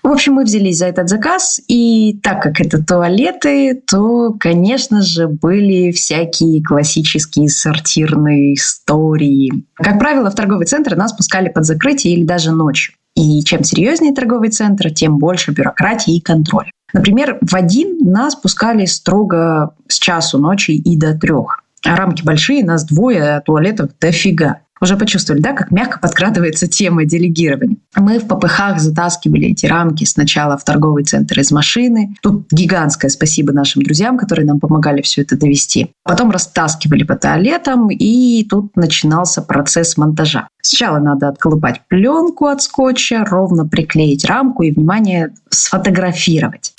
В 0.03 0.09
общем, 0.09 0.33
мы 0.33 0.43
взялись 0.43 0.79
за 0.79 0.87
этот 0.87 1.09
заказ, 1.09 1.61
и 1.67 2.19
так 2.23 2.41
как 2.41 2.59
это 2.59 2.83
туалеты, 2.83 3.81
то, 3.85 4.33
конечно 4.39 5.01
же, 5.01 5.27
были 5.27 5.91
всякие 5.91 6.63
классические 6.63 7.49
сортирные 7.49 8.55
истории. 8.55 9.63
Как 9.75 9.99
правило, 9.99 10.31
в 10.31 10.35
торговый 10.35 10.65
центр 10.65 10.95
нас 10.95 11.13
пускали 11.13 11.49
под 11.49 11.65
закрытие 11.65 12.15
или 12.15 12.25
даже 12.25 12.51
ночью. 12.51 12.95
И 13.15 13.43
чем 13.43 13.63
серьезнее 13.63 14.13
торговый 14.13 14.49
центр, 14.49 14.89
тем 14.89 15.17
больше 15.19 15.51
бюрократии 15.51 16.15
и 16.15 16.21
контроля. 16.21 16.71
Например, 16.93 17.37
в 17.41 17.55
один 17.55 17.99
нас 17.99 18.35
пускали 18.35 18.85
строго 18.85 19.75
с 19.87 19.99
часу 19.99 20.39
ночи 20.39 20.71
и 20.71 20.97
до 20.97 21.17
трех. 21.17 21.63
А 21.85 21.95
рамки 21.95 22.23
большие, 22.23 22.63
нас 22.63 22.85
двое, 22.85 23.35
а 23.35 23.41
туалетов 23.41 23.91
дофига. 23.99 24.59
Уже 24.81 24.97
почувствовали, 24.97 25.41
да, 25.41 25.53
как 25.53 25.69
мягко 25.69 25.99
подкрадывается 25.99 26.67
тема 26.67 27.05
делегирования. 27.05 27.77
Мы 27.95 28.17
в 28.17 28.27
ППХ 28.27 28.79
затаскивали 28.79 29.49
эти 29.49 29.67
рамки 29.67 30.05
сначала 30.05 30.57
в 30.57 30.63
торговый 30.63 31.03
центр 31.03 31.39
из 31.39 31.51
машины. 31.51 32.15
Тут 32.23 32.47
гигантское 32.51 33.11
спасибо 33.11 33.53
нашим 33.53 33.83
друзьям, 33.83 34.17
которые 34.17 34.47
нам 34.47 34.59
помогали 34.59 35.03
все 35.03 35.21
это 35.21 35.37
довести. 35.37 35.91
Потом 36.03 36.31
растаскивали 36.31 37.03
по 37.03 37.15
туалетам, 37.15 37.89
и 37.91 38.43
тут 38.49 38.75
начинался 38.75 39.43
процесс 39.43 39.97
монтажа. 39.97 40.47
Сначала 40.63 40.97
надо 40.97 41.27
отколупать 41.27 41.81
пленку 41.87 42.47
от 42.47 42.63
скотча, 42.63 43.23
ровно 43.23 43.67
приклеить 43.67 44.25
рамку 44.25 44.63
и, 44.63 44.71
внимание, 44.71 45.31
сфотографировать. 45.49 46.73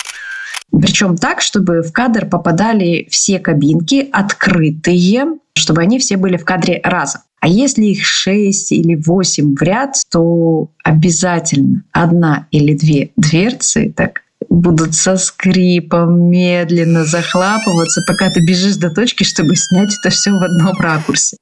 Причем 0.71 1.15
так, 1.15 1.39
чтобы 1.39 1.81
в 1.81 1.93
кадр 1.93 2.25
попадали 2.25 3.07
все 3.09 3.39
кабинки 3.39 4.09
открытые, 4.11 5.37
чтобы 5.55 5.81
они 5.81 5.99
все 5.99 6.17
были 6.17 6.35
в 6.35 6.43
кадре 6.43 6.81
разом. 6.83 7.21
А 7.43 7.47
если 7.49 7.87
их 7.87 8.05
6 8.05 8.71
или 8.71 8.95
8 8.95 9.55
в 9.55 9.61
ряд, 9.61 9.97
то 10.09 10.69
обязательно 10.81 11.83
одна 11.91 12.47
или 12.51 12.73
две 12.73 13.11
дверцы 13.17 13.93
так 13.93 14.21
будут 14.47 14.95
со 14.95 15.17
скрипом 15.17 16.29
медленно 16.29 17.03
захлапываться, 17.03 18.01
пока 18.07 18.29
ты 18.29 18.39
бежишь 18.47 18.77
до 18.77 18.91
точки, 18.91 19.25
чтобы 19.25 19.57
снять 19.57 19.93
это 19.99 20.09
все 20.09 20.31
в 20.31 20.41
одном 20.41 20.79
ракурсе. 20.79 21.35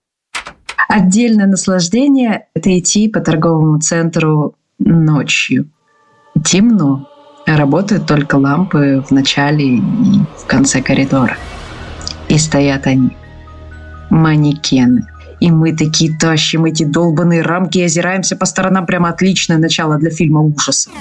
Отдельное 0.90 1.46
наслаждение— 1.46 2.48
это 2.56 2.76
идти 2.80 3.08
по 3.08 3.20
торговому 3.20 3.80
центру 3.80 4.56
ночью. 4.80 5.70
Темно. 6.44 7.08
Работают 7.46 8.08
только 8.08 8.38
лампы 8.38 9.04
в 9.08 9.12
начале 9.12 9.76
и 9.76 9.82
в 10.36 10.48
конце 10.48 10.82
коридора. 10.82 11.38
И 12.28 12.40
стоят 12.40 12.88
они. 12.88 13.12
Манекены 14.10 15.11
и 15.42 15.52
мы 15.52 15.76
такие 15.76 16.16
тащим 16.18 16.66
эти 16.66 16.84
долбанные 16.84 17.42
рамки 17.42 17.80
и 17.80 17.84
озираемся 17.84 18.38
по 18.38 18.46
сторонам. 18.46 18.86
Прямо 18.86 19.10
отличное 19.10 19.58
начало 19.58 19.98
для 19.98 20.12
фильма 20.12 20.42
ужаса. 20.42 20.92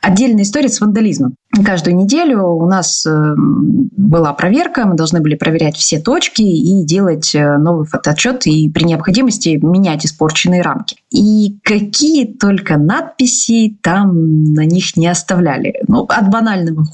Отдельная 0.00 0.42
история 0.42 0.68
с 0.68 0.80
вандализмом. 0.80 1.36
Каждую 1.64 1.94
неделю 1.94 2.42
у 2.42 2.66
нас 2.66 3.06
э, 3.06 3.34
была 3.36 4.32
проверка, 4.32 4.84
мы 4.84 4.96
должны 4.96 5.20
были 5.20 5.36
проверять 5.36 5.76
все 5.76 6.00
точки 6.00 6.42
и 6.42 6.84
делать 6.84 7.32
э, 7.36 7.56
новый 7.58 7.86
фотоотчет 7.86 8.46
и 8.48 8.68
при 8.68 8.82
необходимости 8.82 9.60
менять 9.62 10.04
испорченные 10.04 10.62
рамки. 10.62 10.96
И 11.12 11.56
какие 11.62 12.26
только 12.26 12.78
надписи 12.78 13.76
там 13.80 14.54
на 14.54 14.64
них 14.64 14.96
не 14.96 15.06
оставляли. 15.06 15.74
Ну, 15.86 16.04
от 16.08 16.30
банального 16.30 16.84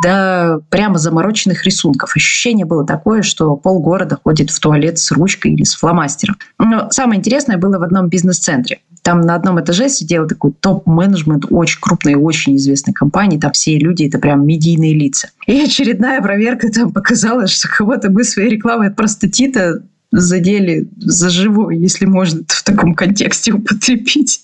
до 0.00 0.60
прямо 0.70 0.98
замороченных 0.98 1.64
рисунков. 1.64 2.12
Ощущение 2.16 2.64
было 2.64 2.86
такое, 2.86 3.22
что 3.22 3.56
полгорода 3.56 4.18
ходит 4.22 4.50
в 4.50 4.58
туалет 4.58 4.98
с 4.98 5.10
ручкой 5.12 5.52
или 5.52 5.64
с 5.64 5.74
фломастером. 5.74 6.36
Но 6.58 6.90
самое 6.90 7.18
интересное 7.18 7.58
было 7.58 7.78
в 7.78 7.82
одном 7.82 8.08
бизнес-центре. 8.08 8.80
Там 9.02 9.20
на 9.20 9.34
одном 9.34 9.60
этаже 9.60 9.88
сидел 9.88 10.26
такой 10.28 10.52
топ-менеджмент 10.52 11.46
очень 11.50 11.78
крупной 11.80 12.12
и 12.12 12.16
очень 12.16 12.56
известной 12.56 12.94
компании. 12.94 13.38
Там 13.38 13.52
все 13.52 13.76
люди, 13.76 14.04
это 14.04 14.18
прям 14.18 14.46
медийные 14.46 14.94
лица. 14.94 15.30
И 15.46 15.60
очередная 15.60 16.20
проверка 16.22 16.70
там 16.70 16.92
показала, 16.92 17.46
что 17.48 17.68
кого-то 17.68 18.10
мы 18.10 18.24
своей 18.24 18.48
рекламой 18.48 18.88
от 18.88 18.96
простатита 18.96 19.82
задели 20.12 20.88
за 20.98 21.30
живое, 21.30 21.74
если 21.74 22.06
можно 22.06 22.42
в 22.46 22.62
таком 22.62 22.94
контексте 22.94 23.52
употребить. 23.52 24.42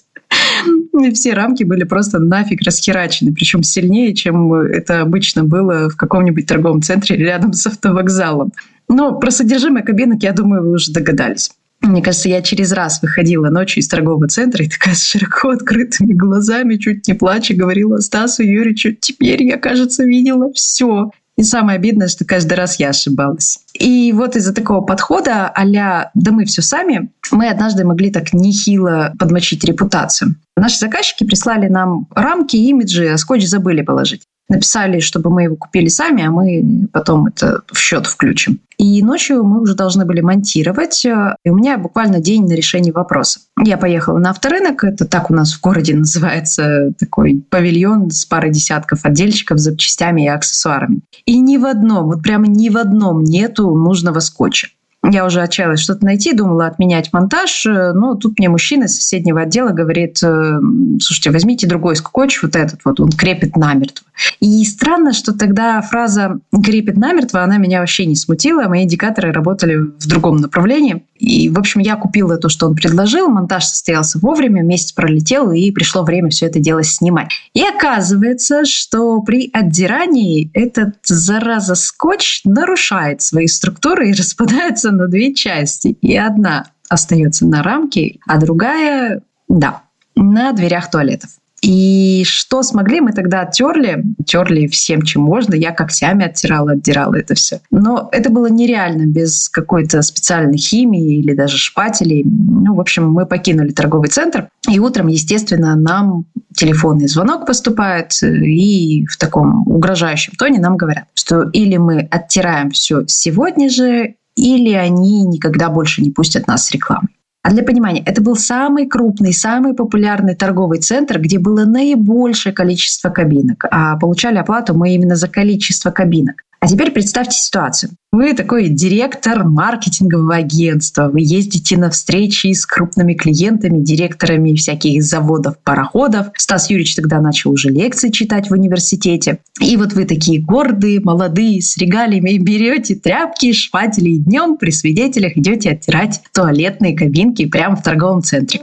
И 1.00 1.10
все 1.12 1.34
рамки 1.34 1.64
были 1.64 1.84
просто 1.84 2.18
нафиг 2.18 2.62
расхерачены, 2.62 3.32
причем 3.32 3.62
сильнее, 3.62 4.14
чем 4.14 4.52
это 4.52 5.00
обычно 5.00 5.44
было 5.44 5.88
в 5.88 5.96
каком-нибудь 5.96 6.46
торговом 6.46 6.82
центре 6.82 7.16
рядом 7.16 7.52
с 7.52 7.66
автовокзалом. 7.66 8.52
Но 8.88 9.18
про 9.18 9.30
содержимое 9.30 9.82
кабинок, 9.82 10.22
я 10.22 10.32
думаю, 10.32 10.62
вы 10.62 10.72
уже 10.72 10.92
догадались. 10.92 11.50
Мне 11.80 12.02
кажется, 12.02 12.28
я 12.28 12.42
через 12.42 12.72
раз 12.72 13.00
выходила 13.02 13.50
ночью 13.50 13.80
из 13.80 13.88
торгового 13.88 14.26
центра 14.26 14.64
и 14.64 14.68
такая 14.68 14.94
с 14.94 15.04
широко 15.04 15.50
открытыми 15.50 16.12
глазами, 16.12 16.76
чуть 16.76 17.06
не 17.06 17.14
плача, 17.14 17.54
говорила 17.54 17.98
Стасу 17.98 18.42
Юрьевичу, 18.42 18.96
теперь 18.98 19.44
я, 19.44 19.58
кажется, 19.58 20.04
видела 20.04 20.52
все. 20.52 21.10
И 21.38 21.44
самое 21.44 21.76
обидное, 21.76 22.08
что 22.08 22.24
каждый 22.24 22.54
раз 22.54 22.80
я 22.80 22.88
ошибалась. 22.88 23.60
И 23.72 24.12
вот 24.12 24.34
из-за 24.34 24.52
такого 24.52 24.80
подхода 24.80 25.46
а 25.54 26.10
«да 26.12 26.32
мы 26.32 26.44
все 26.44 26.62
сами» 26.62 27.10
мы 27.30 27.48
однажды 27.48 27.84
могли 27.84 28.10
так 28.10 28.32
нехило 28.32 29.12
подмочить 29.20 29.62
репутацию. 29.62 30.34
Наши 30.56 30.78
заказчики 30.78 31.24
прислали 31.24 31.68
нам 31.68 32.08
рамки, 32.12 32.56
имиджи, 32.56 33.06
а 33.08 33.18
скотч 33.18 33.46
забыли 33.46 33.82
положить 33.82 34.22
написали, 34.48 35.00
чтобы 35.00 35.30
мы 35.30 35.44
его 35.44 35.56
купили 35.56 35.88
сами, 35.88 36.24
а 36.24 36.30
мы 36.30 36.88
потом 36.92 37.26
это 37.26 37.62
в 37.70 37.78
счет 37.78 38.06
включим. 38.06 38.60
И 38.78 39.02
ночью 39.02 39.42
мы 39.44 39.60
уже 39.60 39.74
должны 39.74 40.04
были 40.04 40.20
монтировать. 40.20 41.04
Э, 41.04 41.34
и 41.44 41.50
у 41.50 41.56
меня 41.56 41.78
буквально 41.78 42.20
день 42.20 42.46
на 42.46 42.52
решение 42.52 42.92
вопроса. 42.92 43.40
Я 43.62 43.76
поехала 43.76 44.18
на 44.18 44.30
авторынок. 44.30 44.84
Это 44.84 45.04
так 45.04 45.30
у 45.30 45.34
нас 45.34 45.52
в 45.52 45.60
городе 45.60 45.94
называется 45.96 46.92
такой 46.98 47.44
павильон 47.50 48.10
с 48.10 48.24
парой 48.24 48.52
десятков 48.52 49.04
отдельщиков 49.04 49.58
с 49.58 49.62
запчастями 49.62 50.24
и 50.24 50.28
аксессуарами. 50.28 51.00
И 51.26 51.38
ни 51.40 51.56
в 51.56 51.66
одном, 51.66 52.06
вот 52.06 52.22
прямо 52.22 52.46
ни 52.46 52.68
в 52.68 52.76
одном 52.76 53.24
нету 53.24 53.74
нужного 53.74 54.20
скотча. 54.20 54.68
Я 55.10 55.24
уже 55.24 55.40
отчаялась 55.40 55.80
что-то 55.80 56.04
найти, 56.04 56.34
думала 56.34 56.66
отменять 56.66 57.12
монтаж, 57.12 57.64
э, 57.66 57.92
но 57.92 58.14
тут 58.14 58.38
мне 58.38 58.48
мужчина 58.50 58.84
из 58.84 58.96
соседнего 58.96 59.42
отдела 59.42 59.70
говорит, 59.70 60.18
э, 60.22 60.58
слушайте, 61.00 61.30
возьмите 61.30 61.66
другой 61.66 61.96
скотч, 61.96 62.42
вот 62.42 62.56
этот 62.56 62.80
вот, 62.84 63.00
он 63.00 63.10
крепит 63.10 63.56
намертво. 63.56 64.06
И 64.40 64.64
странно, 64.64 65.12
что 65.12 65.32
тогда 65.32 65.80
фраза 65.80 66.40
«крепит 66.64 66.96
намертво», 66.96 67.42
она 67.42 67.56
меня 67.56 67.80
вообще 67.80 68.04
не 68.04 68.16
смутила, 68.16 68.64
мои 68.64 68.82
индикаторы 68.82 69.32
работали 69.32 69.76
в 69.76 70.06
другом 70.06 70.36
направлении. 70.36 71.04
И, 71.18 71.48
в 71.48 71.58
общем, 71.58 71.80
я 71.80 71.96
купила 71.96 72.36
то, 72.36 72.48
что 72.48 72.66
он 72.66 72.74
предложил, 72.74 73.28
монтаж 73.28 73.64
состоялся 73.64 74.18
вовремя, 74.18 74.62
месяц 74.62 74.92
пролетел, 74.92 75.50
и 75.52 75.70
пришло 75.70 76.02
время 76.02 76.30
все 76.30 76.46
это 76.46 76.60
дело 76.60 76.82
снимать. 76.82 77.30
И 77.54 77.62
оказывается, 77.62 78.64
что 78.64 79.20
при 79.22 79.50
отдирании 79.52 80.50
этот 80.54 80.96
зараза 81.04 81.74
скотч 81.74 82.42
нарушает 82.44 83.22
свои 83.22 83.46
структуры 83.46 84.10
и 84.10 84.12
распадается 84.18 84.90
на 84.90 85.08
две 85.08 85.34
части. 85.34 85.96
И 86.00 86.16
одна 86.16 86.66
остается 86.88 87.46
на 87.46 87.62
рамке, 87.62 88.18
а 88.26 88.38
другая, 88.38 89.22
да, 89.48 89.82
на 90.14 90.52
дверях 90.52 90.90
туалетов. 90.90 91.30
И 91.60 92.24
что 92.24 92.62
смогли, 92.62 93.00
мы 93.00 93.12
тогда 93.12 93.42
оттерли, 93.42 94.04
терли 94.26 94.66
всем, 94.68 95.02
чем 95.02 95.22
можно. 95.22 95.54
Я 95.54 95.72
когтями 95.72 96.24
оттирала, 96.24 96.72
отдирала 96.72 97.14
это 97.16 97.34
все. 97.34 97.60
Но 97.70 98.08
это 98.12 98.30
было 98.30 98.46
нереально 98.46 99.06
без 99.06 99.48
какой-то 99.48 100.02
специальной 100.02 100.58
химии 100.58 101.18
или 101.18 101.34
даже 101.34 101.56
шпателей. 101.56 102.24
Ну, 102.24 102.74
в 102.74 102.80
общем, 102.80 103.10
мы 103.10 103.26
покинули 103.26 103.70
торговый 103.70 104.08
центр. 104.08 104.48
И 104.70 104.78
утром, 104.78 105.08
естественно, 105.08 105.74
нам 105.74 106.26
телефонный 106.54 107.08
звонок 107.08 107.46
поступает, 107.46 108.12
и 108.22 109.06
в 109.06 109.16
таком 109.16 109.66
угрожающем 109.68 110.34
тоне 110.38 110.58
нам 110.58 110.76
говорят, 110.76 111.04
что 111.14 111.48
или 111.50 111.76
мы 111.76 112.00
оттираем 112.10 112.70
все 112.70 113.04
сегодня 113.06 113.68
же, 113.70 114.14
или 114.34 114.72
они 114.72 115.22
никогда 115.22 115.68
больше 115.68 116.02
не 116.02 116.10
пустят 116.10 116.46
нас 116.46 116.66
с 116.66 116.70
рекламой. 116.70 117.17
А 117.48 117.50
для 117.50 117.62
понимания, 117.62 118.02
это 118.04 118.20
был 118.20 118.36
самый 118.36 118.86
крупный, 118.86 119.32
самый 119.32 119.72
популярный 119.72 120.34
торговый 120.34 120.80
центр, 120.80 121.18
где 121.18 121.38
было 121.38 121.64
наибольшее 121.64 122.52
количество 122.52 123.08
кабинок. 123.08 123.64
А 123.70 123.96
получали 123.96 124.36
оплату 124.36 124.74
мы 124.74 124.90
именно 124.90 125.16
за 125.16 125.28
количество 125.28 125.90
кабинок. 125.90 126.44
А 126.60 126.66
теперь 126.66 126.90
представьте 126.90 127.38
ситуацию. 127.38 127.92
Вы 128.10 128.34
такой 128.34 128.68
директор 128.68 129.44
маркетингового 129.44 130.36
агентства. 130.36 131.08
Вы 131.08 131.20
ездите 131.20 131.76
на 131.76 131.90
встречи 131.90 132.52
с 132.52 132.66
крупными 132.66 133.14
клиентами, 133.14 133.78
директорами 133.78 134.54
всяких 134.54 135.02
заводов, 135.04 135.58
пароходов. 135.62 136.28
Стас 136.36 136.68
Юрьевич 136.68 136.96
тогда 136.96 137.20
начал 137.20 137.52
уже 137.52 137.68
лекции 137.68 138.10
читать 138.10 138.50
в 138.50 138.54
университете. 138.54 139.38
И 139.60 139.76
вот 139.76 139.92
вы 139.92 140.04
такие 140.04 140.42
гордые, 140.42 141.00
молодые, 141.00 141.62
с 141.62 141.76
регалиями, 141.76 142.38
берете 142.38 142.96
тряпки, 142.96 143.52
шпатели 143.52 144.10
и 144.10 144.18
днем 144.18 144.56
при 144.56 144.70
свидетелях 144.70 145.36
идете 145.36 145.70
оттирать 145.70 146.22
туалетные 146.34 146.96
кабинки 146.96 147.46
прямо 147.46 147.76
в 147.76 147.82
торговом 147.84 148.22
центре. 148.22 148.60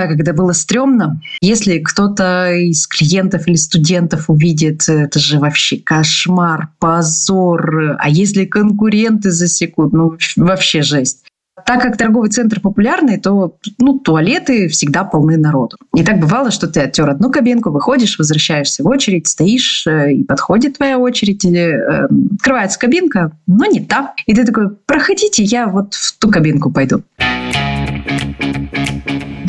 Ой, 0.00 0.08
когда 0.08 0.32
было 0.32 0.52
стрёмно. 0.52 1.20
Если 1.40 1.78
кто-то 1.78 2.52
из 2.52 2.86
клиентов 2.86 3.46
или 3.46 3.56
студентов 3.56 4.30
увидит, 4.30 4.88
это 4.88 5.18
же 5.18 5.38
вообще 5.38 5.76
кошмар, 5.76 6.68
позор. 6.78 7.96
А 7.98 8.08
если 8.08 8.44
конкуренты 8.44 9.30
засекут, 9.30 9.92
ну 9.92 10.16
вообще 10.36 10.82
жесть. 10.82 11.24
Так 11.66 11.82
как 11.82 11.98
торговый 11.98 12.30
центр 12.30 12.60
популярный, 12.60 13.18
то 13.18 13.58
ну, 13.78 13.98
туалеты 13.98 14.68
всегда 14.68 15.04
полны 15.04 15.36
народу. 15.36 15.76
И 15.94 16.02
так 16.02 16.18
бывало, 16.18 16.50
что 16.50 16.68
ты 16.68 16.80
оттер 16.80 17.10
одну 17.10 17.30
кабинку, 17.30 17.70
выходишь, 17.70 18.18
возвращаешься 18.18 18.82
в 18.82 18.86
очередь, 18.86 19.28
стоишь, 19.28 19.86
э, 19.86 20.14
и 20.14 20.24
подходит 20.24 20.78
твоя 20.78 20.98
очередь, 20.98 21.44
или 21.44 21.60
э, 21.60 22.08
открывается 22.36 22.78
кабинка, 22.78 23.32
но 23.46 23.66
не 23.66 23.80
та. 23.80 24.14
И 24.26 24.34
ты 24.34 24.44
такой, 24.44 24.70
проходите, 24.70 25.42
я 25.42 25.66
вот 25.66 25.92
в 25.92 26.18
ту 26.18 26.30
кабинку 26.30 26.70
пойду. 26.70 27.02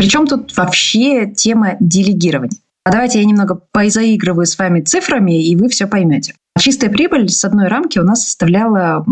Причем 0.02 0.26
тут 0.26 0.58
вообще 0.58 1.28
тема 1.28 1.76
делегирования. 1.80 2.58
А 2.84 2.92
давайте 2.92 3.20
я 3.20 3.26
немного 3.26 3.62
позаигрываю 3.72 4.48
с 4.48 4.58
вами 4.58 4.82
цифрами, 4.82 5.46
и 5.46 5.56
вы 5.56 5.70
все 5.70 5.86
поймете. 5.86 6.34
Чистая 6.58 6.90
прибыль 6.90 7.30
с 7.30 7.46
одной 7.46 7.68
рамки 7.68 8.00
у 8.00 8.04
нас 8.04 8.24
составляла 8.24 9.06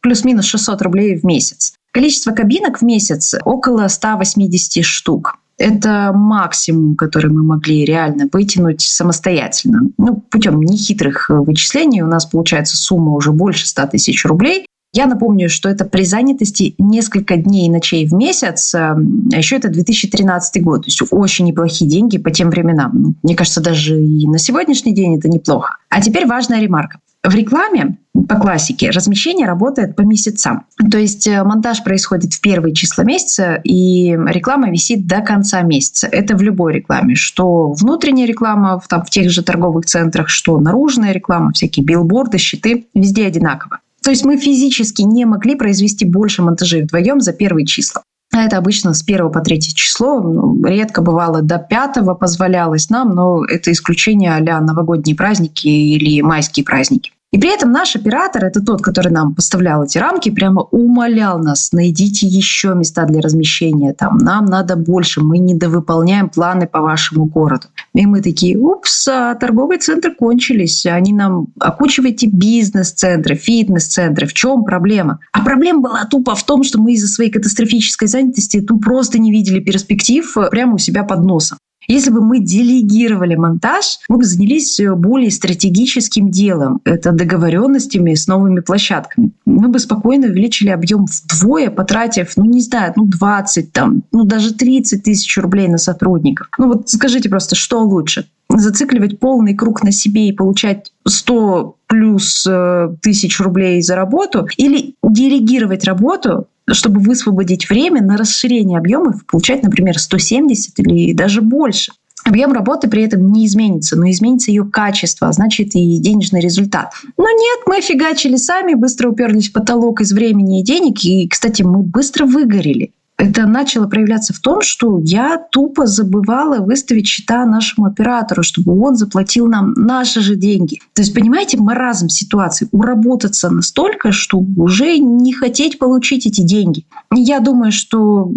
плюс-минус 0.00 0.46
600 0.46 0.82
рублей 0.82 1.16
в 1.16 1.22
месяц. 1.22 1.74
Количество 1.92 2.32
кабинок 2.32 2.78
в 2.78 2.82
месяц 2.82 3.36
около 3.44 3.86
180 3.86 4.84
штук. 4.84 5.36
Это 5.56 6.10
максимум, 6.12 6.96
который 6.96 7.30
мы 7.30 7.44
могли 7.44 7.84
реально 7.84 8.28
вытянуть 8.32 8.80
самостоятельно. 8.80 9.82
Ну, 9.98 10.16
путем 10.16 10.60
нехитрых 10.60 11.30
вычислений 11.30 12.02
у 12.02 12.08
нас 12.08 12.26
получается 12.26 12.76
сумма 12.76 13.12
уже 13.12 13.30
больше 13.30 13.68
100 13.68 13.86
тысяч 13.86 14.24
рублей. 14.24 14.66
Я 14.94 15.06
напомню, 15.06 15.50
что 15.50 15.68
это 15.68 15.84
при 15.84 16.04
занятости 16.04 16.76
несколько 16.78 17.36
дней 17.36 17.66
и 17.66 17.70
ночей 17.70 18.06
в 18.06 18.14
месяц, 18.14 18.74
а 18.76 18.96
еще 19.32 19.56
это 19.56 19.68
2013 19.68 20.62
год, 20.62 20.82
то 20.82 20.86
есть 20.86 21.02
очень 21.10 21.46
неплохие 21.46 21.90
деньги 21.90 22.16
по 22.16 22.30
тем 22.30 22.48
временам. 22.50 22.90
Ну, 22.94 23.14
мне 23.24 23.34
кажется, 23.34 23.60
даже 23.60 24.00
и 24.00 24.28
на 24.28 24.38
сегодняшний 24.38 24.94
день 24.94 25.18
это 25.18 25.28
неплохо. 25.28 25.78
А 25.90 26.00
теперь 26.00 26.26
важная 26.26 26.60
ремарка. 26.60 27.00
В 27.24 27.34
рекламе 27.34 27.96
по 28.28 28.36
классике 28.36 28.90
размещение 28.90 29.46
работает 29.46 29.96
по 29.96 30.02
месяцам. 30.02 30.66
То 30.90 30.98
есть 30.98 31.26
э, 31.26 31.42
монтаж 31.42 31.82
происходит 31.82 32.34
в 32.34 32.40
первые 32.40 32.74
числа 32.74 33.02
месяца, 33.02 33.54
и 33.64 34.10
реклама 34.10 34.70
висит 34.70 35.06
до 35.06 35.22
конца 35.22 35.62
месяца. 35.62 36.06
Это 36.06 36.36
в 36.36 36.42
любой 36.42 36.74
рекламе. 36.74 37.14
Что 37.14 37.72
внутренняя 37.72 38.26
реклама 38.26 38.80
там, 38.88 39.02
в 39.02 39.10
тех 39.10 39.30
же 39.30 39.42
торговых 39.42 39.86
центрах, 39.86 40.28
что 40.28 40.60
наружная 40.60 41.12
реклама, 41.12 41.52
всякие 41.52 41.84
билборды, 41.84 42.36
щиты, 42.36 42.86
везде 42.94 43.26
одинаково. 43.26 43.80
То 44.04 44.10
есть 44.10 44.24
мы 44.24 44.36
физически 44.36 45.02
не 45.02 45.24
могли 45.24 45.54
произвести 45.54 46.04
больше 46.04 46.42
монтажей 46.42 46.82
вдвоем 46.82 47.20
за 47.20 47.32
первые 47.32 47.64
числа. 47.66 48.02
А 48.32 48.42
это 48.42 48.58
обычно 48.58 48.94
с 48.94 49.02
1 49.02 49.30
по 49.30 49.40
3 49.40 49.60
число. 49.60 50.20
Ну, 50.20 50.62
редко 50.64 51.00
бывало 51.00 51.40
до 51.40 51.58
5 51.58 52.18
позволялось 52.18 52.90
нам, 52.90 53.14
но 53.14 53.44
это 53.44 53.72
исключение 53.72 54.34
а 54.34 54.60
новогодние 54.60 55.16
праздники 55.16 55.68
или 55.68 56.20
майские 56.20 56.64
праздники. 56.64 57.12
И 57.34 57.38
при 57.38 57.52
этом 57.52 57.72
наш 57.72 57.96
оператор, 57.96 58.44
это 58.44 58.60
тот, 58.60 58.80
который 58.80 59.10
нам 59.10 59.34
поставлял 59.34 59.82
эти 59.82 59.98
рамки, 59.98 60.30
прямо 60.30 60.62
умолял 60.62 61.40
нас, 61.40 61.72
найдите 61.72 62.28
еще 62.28 62.74
места 62.74 63.06
для 63.06 63.20
размещения, 63.20 63.92
там, 63.92 64.18
нам 64.18 64.44
надо 64.44 64.76
больше, 64.76 65.20
мы 65.20 65.38
недовыполняем 65.38 66.28
планы 66.28 66.68
по 66.68 66.80
вашему 66.80 67.24
городу. 67.24 67.66
И 67.94 68.06
мы 68.06 68.22
такие, 68.22 68.58
упс, 68.58 69.06
а 69.06 69.36
торговые 69.36 69.78
центры 69.78 70.12
кончились, 70.12 70.84
они 70.84 71.12
нам 71.12 71.46
окучиваете 71.60 72.26
бизнес-центры, 72.26 73.36
фитнес-центры, 73.36 74.26
в 74.26 74.34
чем 74.34 74.64
проблема? 74.64 75.20
А 75.32 75.44
проблема 75.44 75.80
была 75.80 76.04
тупо 76.04 76.34
в 76.34 76.44
том, 76.44 76.64
что 76.64 76.80
мы 76.80 76.94
из-за 76.94 77.06
своей 77.06 77.30
катастрофической 77.30 78.08
занятости 78.08 78.60
тут 78.60 78.82
просто 78.82 79.20
не 79.20 79.30
видели 79.30 79.60
перспектив 79.60 80.36
прямо 80.50 80.74
у 80.74 80.78
себя 80.78 81.04
под 81.04 81.20
носом. 81.20 81.58
Если 81.88 82.10
бы 82.10 82.20
мы 82.20 82.40
делегировали 82.40 83.34
монтаж, 83.34 83.98
мы 84.08 84.18
бы 84.18 84.24
занялись 84.24 84.78
э, 84.80 84.94
более 84.94 85.30
стратегическим 85.30 86.30
делом. 86.30 86.80
Это 86.84 87.12
договоренностями 87.12 88.14
с 88.14 88.26
новыми 88.26 88.60
площадками. 88.60 89.32
Мы 89.44 89.68
бы 89.68 89.78
спокойно 89.78 90.28
увеличили 90.28 90.70
объем 90.70 91.06
вдвое, 91.06 91.70
потратив, 91.70 92.36
ну 92.36 92.44
не 92.44 92.60
знаю, 92.60 92.92
ну 92.96 93.06
20, 93.06 93.72
там, 93.72 94.02
ну 94.12 94.24
даже 94.24 94.54
30 94.54 95.02
тысяч 95.02 95.36
рублей 95.38 95.68
на 95.68 95.78
сотрудников. 95.78 96.48
Ну 96.58 96.68
вот 96.68 96.88
скажите 96.88 97.28
просто, 97.28 97.54
что 97.54 97.80
лучше? 97.80 98.26
Зацикливать 98.48 99.18
полный 99.18 99.54
круг 99.54 99.82
на 99.82 99.90
себе 99.90 100.28
и 100.28 100.32
получать 100.32 100.92
100 101.06 101.76
плюс 101.86 102.46
э, 102.48 102.88
тысяч 103.02 103.40
рублей 103.40 103.82
за 103.82 103.96
работу 103.96 104.48
или 104.56 104.94
делегировать 105.02 105.84
работу 105.84 106.46
чтобы 106.70 107.00
высвободить 107.00 107.68
время 107.68 108.02
на 108.02 108.16
расширение 108.16 108.78
объемов, 108.78 109.26
получать, 109.26 109.62
например, 109.62 109.98
170 109.98 110.78
или 110.80 111.12
даже 111.12 111.42
больше. 111.42 111.92
Объем 112.24 112.52
работы 112.52 112.88
при 112.88 113.02
этом 113.02 113.30
не 113.32 113.46
изменится, 113.46 113.96
но 113.96 114.08
изменится 114.08 114.50
ее 114.50 114.64
качество, 114.64 115.28
а 115.28 115.32
значит 115.32 115.74
и 115.74 115.98
денежный 115.98 116.40
результат. 116.40 116.92
Но 117.18 117.24
нет, 117.28 117.60
мы 117.66 117.82
фигачили 117.82 118.36
сами, 118.36 118.72
быстро 118.72 119.10
уперлись 119.10 119.50
в 119.50 119.52
потолок 119.52 120.00
из 120.00 120.12
времени 120.12 120.60
и 120.60 120.64
денег, 120.64 121.04
и, 121.04 121.28
кстати, 121.28 121.62
мы 121.62 121.82
быстро 121.82 122.24
выгорели 122.24 122.92
это 123.16 123.46
начало 123.46 123.86
проявляться 123.86 124.34
в 124.34 124.40
том, 124.40 124.60
что 124.60 125.00
я 125.02 125.38
тупо 125.38 125.86
забывала 125.86 126.58
выставить 126.58 127.06
счета 127.06 127.44
нашему 127.46 127.86
оператору, 127.86 128.42
чтобы 128.42 128.78
он 128.80 128.96
заплатил 128.96 129.46
нам 129.46 129.72
наши 129.76 130.20
же 130.20 130.34
деньги. 130.34 130.80
То 130.94 131.02
есть, 131.02 131.14
понимаете, 131.14 131.58
маразм 131.58 132.08
ситуации. 132.08 132.68
Уработаться 132.72 133.50
настолько, 133.50 134.10
что 134.10 134.44
уже 134.56 134.98
не 134.98 135.32
хотеть 135.32 135.78
получить 135.78 136.26
эти 136.26 136.40
деньги. 136.40 136.86
Я 137.12 137.38
думаю, 137.38 137.70
что 137.70 138.32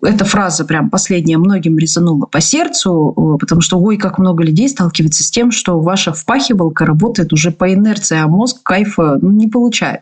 эта 0.00 0.24
фраза 0.24 0.64
прям 0.64 0.88
последняя 0.88 1.36
многим 1.36 1.76
резанула 1.76 2.24
по 2.24 2.40
сердцу, 2.40 3.36
потому 3.38 3.60
что 3.60 3.78
ой, 3.78 3.98
как 3.98 4.18
много 4.18 4.42
людей 4.42 4.68
сталкивается 4.70 5.22
с 5.22 5.30
тем, 5.30 5.50
что 5.50 5.80
ваша 5.80 6.12
впахивалка 6.14 6.86
работает 6.86 7.32
уже 7.34 7.50
по 7.50 7.72
инерции, 7.72 8.18
а 8.18 8.26
мозг 8.26 8.62
кайфа 8.62 9.18
ну, 9.20 9.30
не 9.30 9.48
получает. 9.48 10.00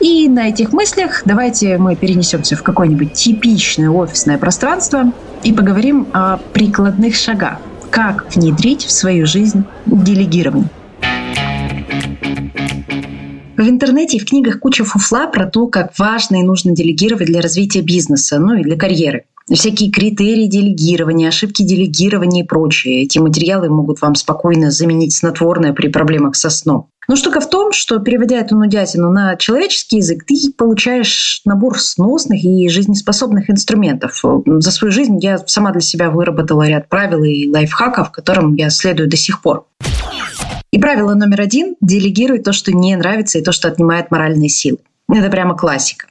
И 0.00 0.28
на 0.28 0.48
этих 0.48 0.72
мыслях 0.72 1.22
давайте 1.24 1.78
мы 1.78 1.96
перенесемся 1.96 2.56
в 2.56 2.62
какое-нибудь 2.62 3.12
типичное 3.12 3.90
офисное 3.90 4.38
пространство 4.38 5.12
и 5.42 5.52
поговорим 5.52 6.06
о 6.12 6.38
прикладных 6.52 7.16
шагах, 7.16 7.58
как 7.90 8.26
внедрить 8.34 8.84
в 8.84 8.90
свою 8.90 9.26
жизнь 9.26 9.64
делегирование. 9.86 10.68
В 13.56 13.68
интернете 13.68 14.18
и 14.18 14.20
в 14.20 14.26
книгах 14.26 14.60
куча 14.60 14.84
фуфла 14.84 15.26
про 15.28 15.46
то, 15.46 15.66
как 15.66 15.98
важно 15.98 16.36
и 16.36 16.42
нужно 16.42 16.72
делегировать 16.72 17.26
для 17.26 17.40
развития 17.40 17.80
бизнеса, 17.80 18.38
ну 18.38 18.54
и 18.54 18.62
для 18.62 18.76
карьеры. 18.76 19.24
Всякие 19.50 19.90
критерии 19.90 20.46
делегирования, 20.46 21.28
ошибки 21.28 21.62
делегирования 21.62 22.42
и 22.42 22.46
прочее. 22.46 23.02
Эти 23.02 23.18
материалы 23.18 23.68
могут 23.68 24.02
вам 24.02 24.14
спокойно 24.14 24.70
заменить 24.70 25.14
снотворное 25.14 25.72
при 25.72 25.88
проблемах 25.88 26.36
со 26.36 26.50
сном. 26.50 26.88
Но 27.08 27.16
штука 27.16 27.40
в 27.40 27.48
том, 27.48 27.72
что 27.72 27.98
переводя 27.98 28.38
эту 28.38 28.56
нудятину 28.56 29.10
на 29.10 29.36
человеческий 29.36 29.98
язык, 29.98 30.24
ты 30.24 30.34
получаешь 30.56 31.40
набор 31.44 31.78
сносных 31.78 32.42
и 32.44 32.68
жизнеспособных 32.68 33.50
инструментов. 33.50 34.22
За 34.46 34.70
свою 34.70 34.92
жизнь 34.92 35.18
я 35.20 35.38
сама 35.46 35.72
для 35.72 35.80
себя 35.80 36.10
выработала 36.10 36.66
ряд 36.66 36.88
правил 36.88 37.22
и 37.22 37.48
лайфхаков, 37.48 38.10
которым 38.10 38.54
я 38.54 38.70
следую 38.70 39.08
до 39.08 39.16
сих 39.16 39.40
пор. 39.40 39.66
И 40.72 40.78
правило 40.78 41.14
номер 41.14 41.42
один– 41.42 41.76
делегируй 41.80 42.40
то, 42.40 42.52
что 42.52 42.72
не 42.72 42.96
нравится, 42.96 43.38
и 43.38 43.42
то, 43.42 43.52
что 43.52 43.68
отнимает 43.68 44.10
моральные 44.10 44.48
силы. 44.48 44.78
Это 45.08 45.30
прямо 45.30 45.56
классика 45.56 46.08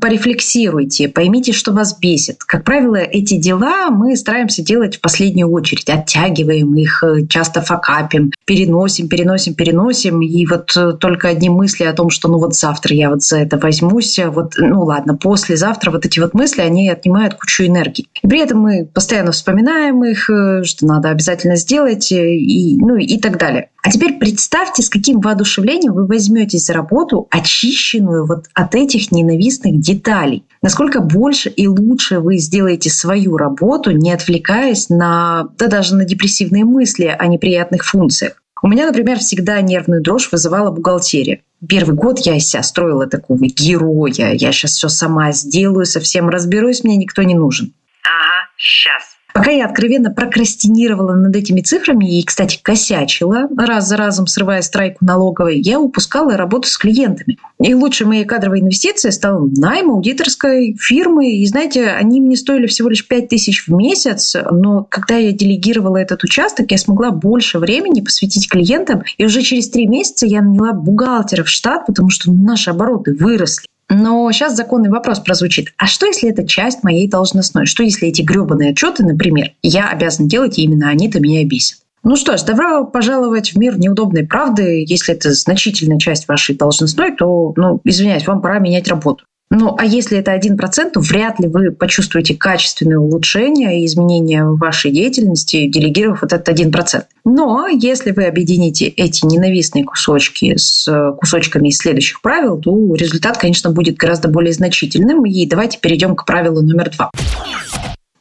порефлексируйте, 0.00 1.08
поймите, 1.08 1.52
что 1.52 1.72
вас 1.72 1.98
бесит. 1.98 2.42
Как 2.44 2.64
правило, 2.64 2.96
эти 2.96 3.36
дела 3.36 3.90
мы 3.90 4.16
стараемся 4.16 4.62
делать 4.62 4.96
в 4.96 5.00
последнюю 5.00 5.50
очередь. 5.50 5.88
Оттягиваем 5.88 6.74
их, 6.74 7.02
э, 7.02 7.26
часто 7.28 7.60
факапим, 7.60 8.32
переносим, 8.44 9.08
переносим, 9.08 9.54
переносим. 9.54 10.20
И 10.20 10.46
вот 10.46 10.76
э, 10.76 10.92
только 10.92 11.28
одни 11.28 11.48
мысли 11.48 11.84
о 11.84 11.92
том, 11.92 12.10
что 12.10 12.28
ну 12.28 12.38
вот 12.38 12.54
завтра 12.54 12.94
я 12.94 13.10
вот 13.10 13.22
за 13.22 13.38
это 13.38 13.58
возьмусь, 13.58 14.18
а 14.18 14.30
вот 14.30 14.54
ну 14.58 14.82
ладно, 14.82 15.16
послезавтра 15.16 15.90
вот 15.90 16.06
эти 16.06 16.18
вот 16.20 16.34
мысли, 16.34 16.62
они 16.62 16.88
отнимают 16.88 17.34
кучу 17.34 17.64
энергии. 17.64 18.08
И 18.22 18.26
при 18.26 18.40
этом 18.40 18.60
мы 18.60 18.84
постоянно 18.84 19.32
вспоминаем 19.32 20.04
их, 20.04 20.28
э, 20.30 20.64
что 20.64 20.86
надо 20.86 21.10
обязательно 21.10 21.56
сделать 21.56 22.10
и, 22.10 22.76
ну, 22.78 22.96
и 22.96 23.18
так 23.18 23.38
далее. 23.38 23.68
А 23.82 23.90
теперь 23.90 24.18
представьте, 24.18 24.82
с 24.82 24.90
каким 24.90 25.20
воодушевлением 25.20 25.92
вы 25.92 26.06
возьметесь 26.06 26.66
за 26.66 26.72
работу, 26.72 27.28
очищенную 27.30 28.26
вот 28.26 28.46
от 28.52 28.74
этих 28.74 29.12
ненавистных 29.12 29.80
деталей. 29.80 30.44
Насколько 30.62 31.00
больше 31.00 31.48
и 31.48 31.68
лучше 31.68 32.18
вы 32.18 32.38
сделаете 32.38 32.90
свою 32.90 33.36
работу, 33.36 33.92
не 33.92 34.12
отвлекаясь 34.12 34.88
на, 34.88 35.48
да 35.56 35.68
даже 35.68 35.94
на 35.94 36.04
депрессивные 36.04 36.64
мысли 36.64 37.14
о 37.16 37.26
неприятных 37.28 37.84
функциях. 37.84 38.42
У 38.60 38.66
меня, 38.66 38.86
например, 38.86 39.18
всегда 39.20 39.60
нервную 39.60 40.02
дрожь 40.02 40.30
вызывала 40.32 40.72
бухгалтерия. 40.72 41.42
Первый 41.66 41.94
год 41.94 42.18
я 42.20 42.36
из 42.36 42.48
себя 42.48 42.64
строила 42.64 43.06
такого 43.06 43.44
героя. 43.46 44.32
Я 44.32 44.52
сейчас 44.52 44.72
все 44.72 44.88
сама 44.88 45.30
сделаю, 45.30 45.86
совсем 45.86 46.28
разберусь, 46.28 46.82
мне 46.82 46.96
никто 46.96 47.22
не 47.22 47.34
нужен. 47.34 47.72
Ага, 48.02 48.48
сейчас. 48.56 49.17
Пока 49.34 49.50
я 49.50 49.66
откровенно 49.66 50.10
прокрастинировала 50.10 51.14
над 51.14 51.36
этими 51.36 51.60
цифрами 51.60 52.18
и, 52.18 52.24
кстати, 52.24 52.58
косячила, 52.60 53.48
раз 53.56 53.86
за 53.86 53.96
разом 53.96 54.26
срывая 54.26 54.62
страйку 54.62 55.04
налоговой, 55.04 55.60
я 55.60 55.78
упускала 55.78 56.36
работу 56.36 56.68
с 56.68 56.76
клиентами. 56.76 57.38
И 57.60 57.74
лучшей 57.74 58.06
моей 58.06 58.24
кадровой 58.24 58.60
инвестицией 58.60 59.12
стал 59.12 59.48
найм 59.56 59.90
аудиторской 59.90 60.76
фирмы. 60.80 61.32
И, 61.32 61.46
знаете, 61.46 61.88
они 61.88 62.20
мне 62.20 62.36
стоили 62.36 62.66
всего 62.66 62.88
лишь 62.88 63.06
5 63.06 63.28
тысяч 63.28 63.66
в 63.66 63.72
месяц, 63.72 64.34
но 64.50 64.84
когда 64.84 65.16
я 65.16 65.32
делегировала 65.32 65.98
этот 65.98 66.24
участок, 66.24 66.70
я 66.70 66.78
смогла 66.78 67.10
больше 67.10 67.58
времени 67.58 68.00
посвятить 68.00 68.48
клиентам. 68.48 69.02
И 69.18 69.24
уже 69.24 69.42
через 69.42 69.68
три 69.68 69.86
месяца 69.86 70.26
я 70.26 70.42
наняла 70.42 70.72
бухгалтера 70.72 71.44
в 71.44 71.48
штат, 71.48 71.86
потому 71.86 72.10
что 72.10 72.32
наши 72.32 72.70
обороты 72.70 73.14
выросли. 73.14 73.67
Но 73.90 74.30
сейчас 74.32 74.54
законный 74.54 74.90
вопрос 74.90 75.20
прозвучит. 75.20 75.72
А 75.78 75.86
что, 75.86 76.06
если 76.06 76.30
это 76.30 76.46
часть 76.46 76.82
моей 76.82 77.08
должностной? 77.08 77.66
Что, 77.66 77.82
если 77.82 78.08
эти 78.08 78.22
гребаные 78.22 78.70
отчеты, 78.70 79.02
например, 79.04 79.52
я 79.62 79.88
обязан 79.88 80.28
делать, 80.28 80.58
и 80.58 80.62
именно 80.62 80.88
они-то 80.90 81.20
меня 81.20 81.44
бесят? 81.44 81.78
Ну 82.04 82.16
что 82.16 82.36
ж, 82.36 82.42
добро 82.42 82.84
пожаловать 82.84 83.52
в 83.52 83.58
мир 83.58 83.78
неудобной 83.78 84.26
правды. 84.26 84.84
Если 84.86 85.14
это 85.14 85.32
значительная 85.32 85.98
часть 85.98 86.28
вашей 86.28 86.54
должностной, 86.54 87.16
то, 87.16 87.52
ну, 87.56 87.80
извиняюсь, 87.84 88.26
вам 88.26 88.40
пора 88.40 88.58
менять 88.58 88.88
работу. 88.88 89.24
Ну, 89.50 89.74
а 89.78 89.84
если 89.86 90.18
это 90.18 90.34
1%, 90.34 90.90
то 90.92 91.00
вряд 91.00 91.40
ли 91.40 91.48
вы 91.48 91.70
почувствуете 91.70 92.34
качественное 92.34 92.98
улучшение 92.98 93.80
и 93.80 93.86
изменения 93.86 94.44
в 94.44 94.58
вашей 94.58 94.90
деятельности, 94.90 95.66
делегировав 95.66 96.20
вот 96.22 96.32
этот 96.34 96.48
1%. 96.54 97.04
Но 97.24 97.66
если 97.66 98.10
вы 98.10 98.26
объедините 98.26 98.86
эти 98.86 99.24
ненавистные 99.24 99.84
кусочки 99.84 100.56
с 100.56 100.86
кусочками 101.18 101.68
из 101.68 101.78
следующих 101.78 102.20
правил, 102.20 102.58
то 102.58 102.94
результат, 102.94 103.38
конечно, 103.38 103.70
будет 103.70 103.96
гораздо 103.96 104.28
более 104.28 104.52
значительным. 104.52 105.24
И 105.24 105.46
давайте 105.46 105.78
перейдем 105.78 106.14
к 106.14 106.26
правилу 106.26 106.60
номер 106.60 106.90
два. 106.90 107.10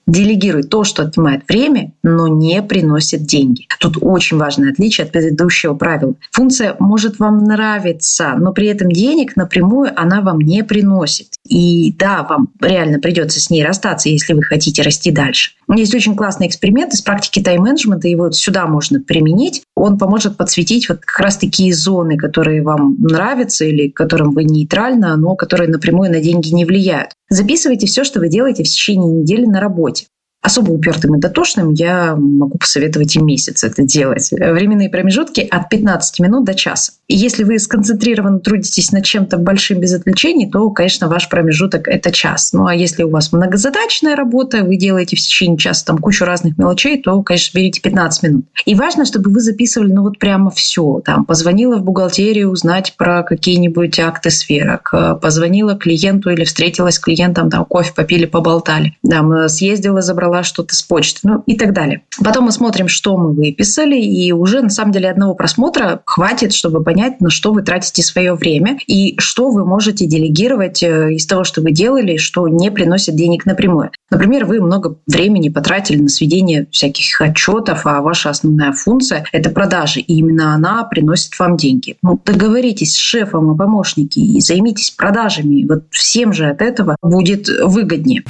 Делегируй 0.08 0.63
то, 0.63 0.86
что 0.86 1.04
отнимает 1.04 1.41
время, 1.50 1.91
но 2.02 2.30
не 2.30 2.63
приносит 2.63 3.26
деньги. 3.26 3.67
Тут 3.80 3.98
очень 4.00 4.38
важное 4.38 4.72
отличие 4.72 5.06
от 5.06 5.12
предыдущего 5.12 5.74
правила. 5.74 6.15
Функция 6.32 6.78
может 6.80 7.20
вам 7.20 7.43
нравиться, 7.43 8.34
но 8.38 8.54
при 8.54 8.67
этом 8.67 8.89
денег 8.89 9.36
напрямую 9.36 9.91
она 10.00 10.22
вам 10.22 10.39
не 10.39 10.63
приносит. 10.63 11.28
И 11.46 11.93
да, 11.93 12.24
вам 12.24 12.50
реально 12.62 13.00
придется 13.00 13.41
с 13.41 13.50
ней 13.50 13.65
расстаться, 13.65 14.08
если 14.08 14.34
вы 14.34 14.43
хотите 14.43 14.82
расти 14.82 15.12
дальше. 15.12 15.52
Есть 15.76 15.94
очень 15.94 16.16
классный 16.16 16.48
эксперимент 16.48 16.94
из 16.94 17.02
практики 17.02 17.42
тайм-менеджмента, 17.42 18.08
его 18.08 18.32
сюда 18.32 18.68
можно 18.68 19.02
применить. 19.02 19.64
Он 19.76 19.98
поможет 19.98 20.38
подсветить 20.38 20.88
вот 20.88 21.00
как 21.00 21.20
раз 21.20 21.38
такие 21.38 21.74
зоны, 21.74 22.18
которые 22.18 22.62
вам 22.62 22.96
нравятся 23.00 23.66
или 23.66 23.90
которым 23.90 24.32
вы 24.32 24.46
нейтрально, 24.46 25.16
но 25.18 25.36
которые 25.36 25.70
напрямую 25.70 26.10
на 26.10 26.22
деньги 26.22 26.54
не 26.54 26.64
влияют. 26.64 27.12
Записывайте 27.30 27.86
все, 27.86 28.04
что 28.04 28.20
вы 28.20 28.30
делаете 28.30 28.64
в 28.64 28.68
течение 28.68 29.12
недели 29.12 29.46
на 29.46 29.60
работе 29.60 30.08
особо 30.48 30.72
упертым 30.72 31.16
и 31.16 31.20
дотошным, 31.20 31.72
я 31.74 32.16
могу 32.16 32.58
посоветовать 32.58 33.16
и 33.16 33.22
месяц 33.22 33.64
это 33.64 33.84
делать. 33.84 34.32
Временные 34.32 34.90
промежутки 34.90 35.42
от 35.42 35.70
15 35.70 36.20
минут 36.20 36.46
до 36.46 36.56
часа. 36.56 36.94
И 37.08 37.16
если 37.16 37.44
вы 37.44 37.60
сконцентрированно 37.60 38.40
трудитесь 38.40 38.92
над 38.92 39.06
чем-то 39.06 39.38
большим 39.38 39.80
без 39.80 39.94
отвлечений, 39.94 40.50
то, 40.50 40.70
конечно, 40.72 41.08
ваш 41.08 41.30
промежуток– 41.30 41.88
это 41.90 42.12
час. 42.12 42.52
Ну 42.54 42.66
а 42.66 42.74
если 42.74 43.04
у 43.04 43.10
вас 43.10 43.32
многозадачная 43.32 44.16
работа, 44.16 44.64
вы 44.64 44.78
делаете 44.78 45.16
в 45.16 45.20
течение 45.20 45.58
часа 45.58 45.86
там 45.86 45.98
кучу 46.00 46.26
разных 46.26 46.58
мелочей, 46.58 47.02
то, 47.02 47.22
конечно, 47.22 47.58
берите 47.58 47.82
15 47.82 48.24
минут. 48.24 48.46
И 48.66 48.74
важно, 48.76 49.06
чтобы 49.06 49.32
вы 49.32 49.40
записывали, 49.42 49.92
ну 49.92 50.04
вот 50.04 50.18
прямо 50.18 50.50
все. 50.50 51.02
Там, 51.06 51.26
позвонила 51.26 51.78
в 51.78 51.84
бухгалтерию 51.84 52.50
узнать 52.50 52.96
про 52.98 53.24
какие-нибудь 53.24 54.00
акты 54.00 54.30
сферок, 54.30 54.94
позвонила 55.22 55.76
клиенту 55.76 56.30
или 56.30 56.44
встретилась 56.44 56.96
с 56.96 57.00
клиентом, 57.00 57.50
там, 57.50 57.66
кофе 57.66 57.94
попили, 57.94 58.26
поболтали, 58.26 58.98
там, 59.08 59.50
съездила, 59.50 60.02
забрала 60.02 60.37
забрала 60.38 60.43
что-то 60.43 60.76
с 60.76 60.82
почты, 60.82 61.19
ну 61.23 61.43
и 61.45 61.56
так 61.56 61.73
далее. 61.73 62.02
Потом 62.23 62.45
мы 62.45 62.52
смотрим, 62.52 62.88
что 62.88 63.17
мы 63.17 63.34
выписали, 63.34 64.00
и 64.00 64.32
уже 64.32 64.62
на 64.62 64.69
самом 64.69 64.91
деле 64.91 65.10
одного 65.10 65.36
просмотра 65.36 66.02
хватит, 66.06 66.54
чтобы 66.54 66.84
понять, 66.84 67.21
на 67.21 67.30
что 67.30 67.54
вы 67.54 67.63
тратите 67.63 68.04
свое 68.04 68.34
время 68.34 68.78
и 68.88 69.15
что 69.19 69.50
вы 69.50 69.65
можете 69.65 70.06
делегировать 70.06 70.84
э, 70.84 71.13
из 71.13 71.26
того, 71.26 71.43
что 71.43 71.62
вы 71.62 71.71
делали, 71.71 72.17
что 72.17 72.47
не 72.47 72.71
приносит 72.71 73.15
денег 73.15 73.45
напрямую. 73.45 73.91
Например, 74.10 74.45
вы 74.45 74.62
много 74.62 74.97
времени 75.08 75.50
потратили 75.50 76.02
на 76.02 76.10
сведение 76.10 76.67
всяких 76.71 77.21
отчетов, 77.21 77.86
а 77.86 78.02
ваша 78.02 78.30
основная 78.30 78.71
функция– 78.71 79.26
это 79.32 79.50
продажи, 79.50 80.00
и 80.00 80.17
именно 80.17 80.54
она 80.54 80.84
приносит 80.84 81.38
вам 81.39 81.58
деньги. 81.58 81.97
Ну, 82.02 82.19
договоритесь 82.23 82.93
с 82.93 82.97
шефом 82.97 83.50
о 83.52 83.58
помощнике 83.58 84.21
и 84.21 84.39
займитесь 84.39 84.91
продажами. 84.91 85.65
Вот 85.67 85.86
всем 85.91 86.34
же 86.34 86.47
от 86.50 86.62
этого 86.62 86.95
будет 87.02 87.47
выгоднее. 87.47 88.23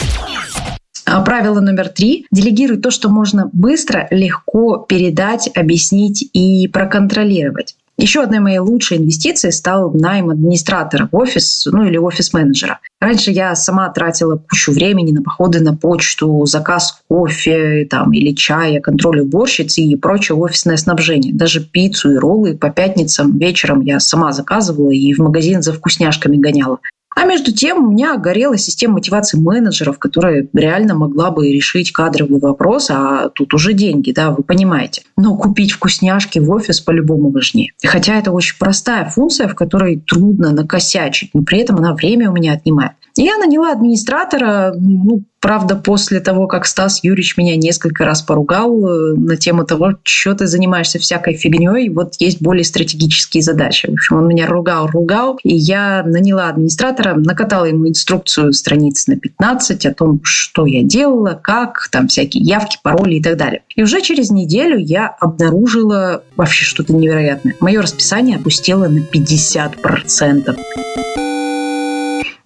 А, 1.09 1.21
правило 1.21 1.61
номер 1.61 1.87
три. 1.87 2.25
Делегируй 2.31 2.79
то, 2.79 2.91
что 2.91 3.09
можно 3.09 3.49
быстро, 3.53 4.07
легко 4.11 4.77
передать, 4.77 5.49
объяснить 5.55 6.29
и 6.33 6.67
проконтролировать. 6.67 7.75
Еще 7.99 8.21
одной 8.21 8.39
моей 8.39 8.59
лучшей 8.59 8.97
инвестицией 8.97 9.51
стал 9.51 9.91
найм 9.91 10.29
администратора 10.29 11.09
в 11.11 11.15
офис, 11.15 11.65
ну 11.71 11.85
или 11.85 11.97
офис-менеджера. 11.97 12.79
Раньше 12.99 13.31
я 13.31 13.55
сама 13.55 13.89
тратила 13.89 14.35
кучу 14.35 14.71
времени 14.71 15.13
на 15.13 15.23
походы 15.23 15.61
на 15.61 15.75
почту, 15.75 16.45
заказ 16.45 17.01
кофе 17.07 17.87
там, 17.89 18.11
или 18.11 18.33
чая, 18.33 18.81
контроль 18.81 19.21
уборщиц 19.21 19.79
и 19.79 19.95
прочее 19.95 20.37
офисное 20.37 20.77
снабжение. 20.77 21.33
Даже 21.33 21.61
пиццу 21.61 22.11
и 22.11 22.17
роллы 22.17 22.55
по 22.55 22.69
пятницам 22.69 23.37
вечером 23.39 23.81
я 23.81 23.99
сама 23.99 24.31
заказывала 24.31 24.91
и 24.91 25.13
в 25.13 25.19
магазин 25.19 25.63
за 25.63 25.73
вкусняшками 25.73 26.37
гоняла. 26.37 26.79
А 27.19 27.25
между 27.25 27.51
тем 27.51 27.83
у 27.83 27.91
меня 27.91 28.15
горела 28.15 28.59
система 28.59 28.93
мотивации 28.93 29.39
менеджеров, 29.39 29.97
которая 29.97 30.47
реально 30.53 30.93
могла 30.93 31.31
бы 31.31 31.51
решить 31.51 31.91
кадровый 31.91 32.39
вопрос, 32.39 32.91
а 32.91 33.29
тут 33.29 33.55
уже 33.55 33.73
деньги, 33.73 34.11
да, 34.11 34.29
вы 34.29 34.43
понимаете. 34.43 35.01
Но 35.17 35.35
купить 35.35 35.71
вкусняшки 35.71 36.37
в 36.37 36.51
офис 36.51 36.79
по-любому 36.79 37.31
важнее. 37.31 37.71
Хотя 37.83 38.19
это 38.19 38.31
очень 38.31 38.55
простая 38.59 39.09
функция, 39.09 39.47
в 39.47 39.55
которой 39.55 39.99
трудно 39.99 40.51
накосячить, 40.51 41.31
но 41.33 41.41
при 41.41 41.57
этом 41.57 41.77
она 41.77 41.95
время 41.95 42.29
у 42.29 42.35
меня 42.35 42.53
отнимает. 42.53 42.93
Я 43.17 43.37
наняла 43.37 43.71
администратора, 43.71 44.73
ну, 44.77 45.23
правда, 45.39 45.75
после 45.75 46.19
того, 46.19 46.47
как 46.47 46.65
Стас 46.65 47.03
Юрьевич 47.03 47.37
меня 47.37 47.55
несколько 47.55 48.05
раз 48.05 48.21
поругал 48.21 48.87
э, 48.87 49.13
на 49.15 49.37
тему 49.37 49.65
того, 49.65 49.93
что 50.03 50.35
ты 50.35 50.45
занимаешься 50.45 50.99
всякой 50.99 51.33
фигней, 51.33 51.89
вот 51.89 52.15
есть 52.19 52.41
более 52.41 52.63
стратегические 52.63 53.41
задачи. 53.41 53.87
В 53.87 53.93
общем, 53.93 54.17
он 54.17 54.27
меня 54.27 54.45
ругал, 54.45 54.87
ругал, 54.87 55.39
и 55.43 55.55
я 55.55 56.03
наняла 56.03 56.49
администратора, 56.49 57.15
накатала 57.15 57.65
ему 57.65 57.87
инструкцию 57.87 58.53
страниц 58.53 59.07
на 59.07 59.15
15 59.15 59.85
о 59.85 59.93
том, 59.93 60.19
что 60.23 60.65
я 60.65 60.83
делала, 60.83 61.39
как, 61.41 61.89
там 61.91 62.07
всякие 62.07 62.43
явки, 62.43 62.77
пароли 62.83 63.15
и 63.15 63.23
так 63.23 63.37
далее. 63.37 63.63
И 63.75 63.81
уже 63.81 64.01
через 64.01 64.29
неделю 64.29 64.77
я 64.77 65.07
обнаружила 65.07 66.23
вообще 66.35 66.65
что-то 66.65 66.93
невероятное. 66.93 67.55
Мое 67.61 67.81
расписание 67.81 68.37
опустело 68.37 68.87
на 68.87 68.99
50%. 68.99 71.26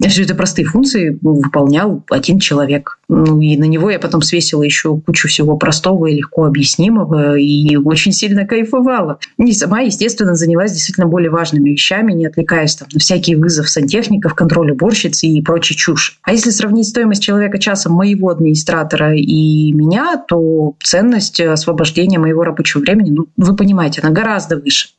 Все 0.10 0.24
это 0.24 0.36
простые 0.36 0.66
функции 0.66 1.18
выполнял 1.22 2.04
один 2.10 2.40
человек. 2.40 3.00
Ну, 3.08 3.40
и 3.40 3.56
на 3.58 3.66
него 3.66 3.90
я 3.90 4.00
потом 4.00 4.22
свесила 4.22 4.64
еще 4.64 4.98
кучу 5.00 5.28
всего 5.28 5.58
простого 5.58 6.08
и 6.08 6.16
легко 6.16 6.46
объяснимого, 6.46 7.38
и 7.38 7.76
очень 7.78 8.12
сильно 8.12 8.46
кайфовала. 8.46 9.20
И 9.38 9.52
сама, 9.54 9.82
естественно, 9.82 10.36
занялась 10.36 10.72
действительно 10.72 11.08
более 11.08 11.30
важными 11.30 11.70
вещами, 11.70 12.14
не 12.14 12.26
отвлекаясь 12.26 12.76
там, 12.76 12.88
на 12.94 13.00
всякий 13.00 13.36
вызов 13.36 13.70
сантехников, 13.70 14.34
контроль 14.34 14.72
уборщицы 14.72 15.28
и 15.28 15.42
прочий 15.42 15.76
чушь. 15.76 16.20
А 16.24 16.32
если 16.32 16.50
сравнить 16.50 16.88
стоимость 16.88 17.24
человека 17.24 17.58
часа 17.60 17.90
моего 17.90 18.30
администратора 18.30 19.16
и 19.16 19.72
меня, 19.74 20.18
то 20.28 20.76
ценность 20.84 21.40
освобождения 21.40 22.20
моего 22.20 22.44
рабочего 22.44 22.82
времени, 22.82 23.12
ну, 23.12 23.28
вы 23.38 23.56
понимаете, 23.56 24.02
она 24.02 24.12
гораздо 24.12 24.58
выше. 24.58 24.90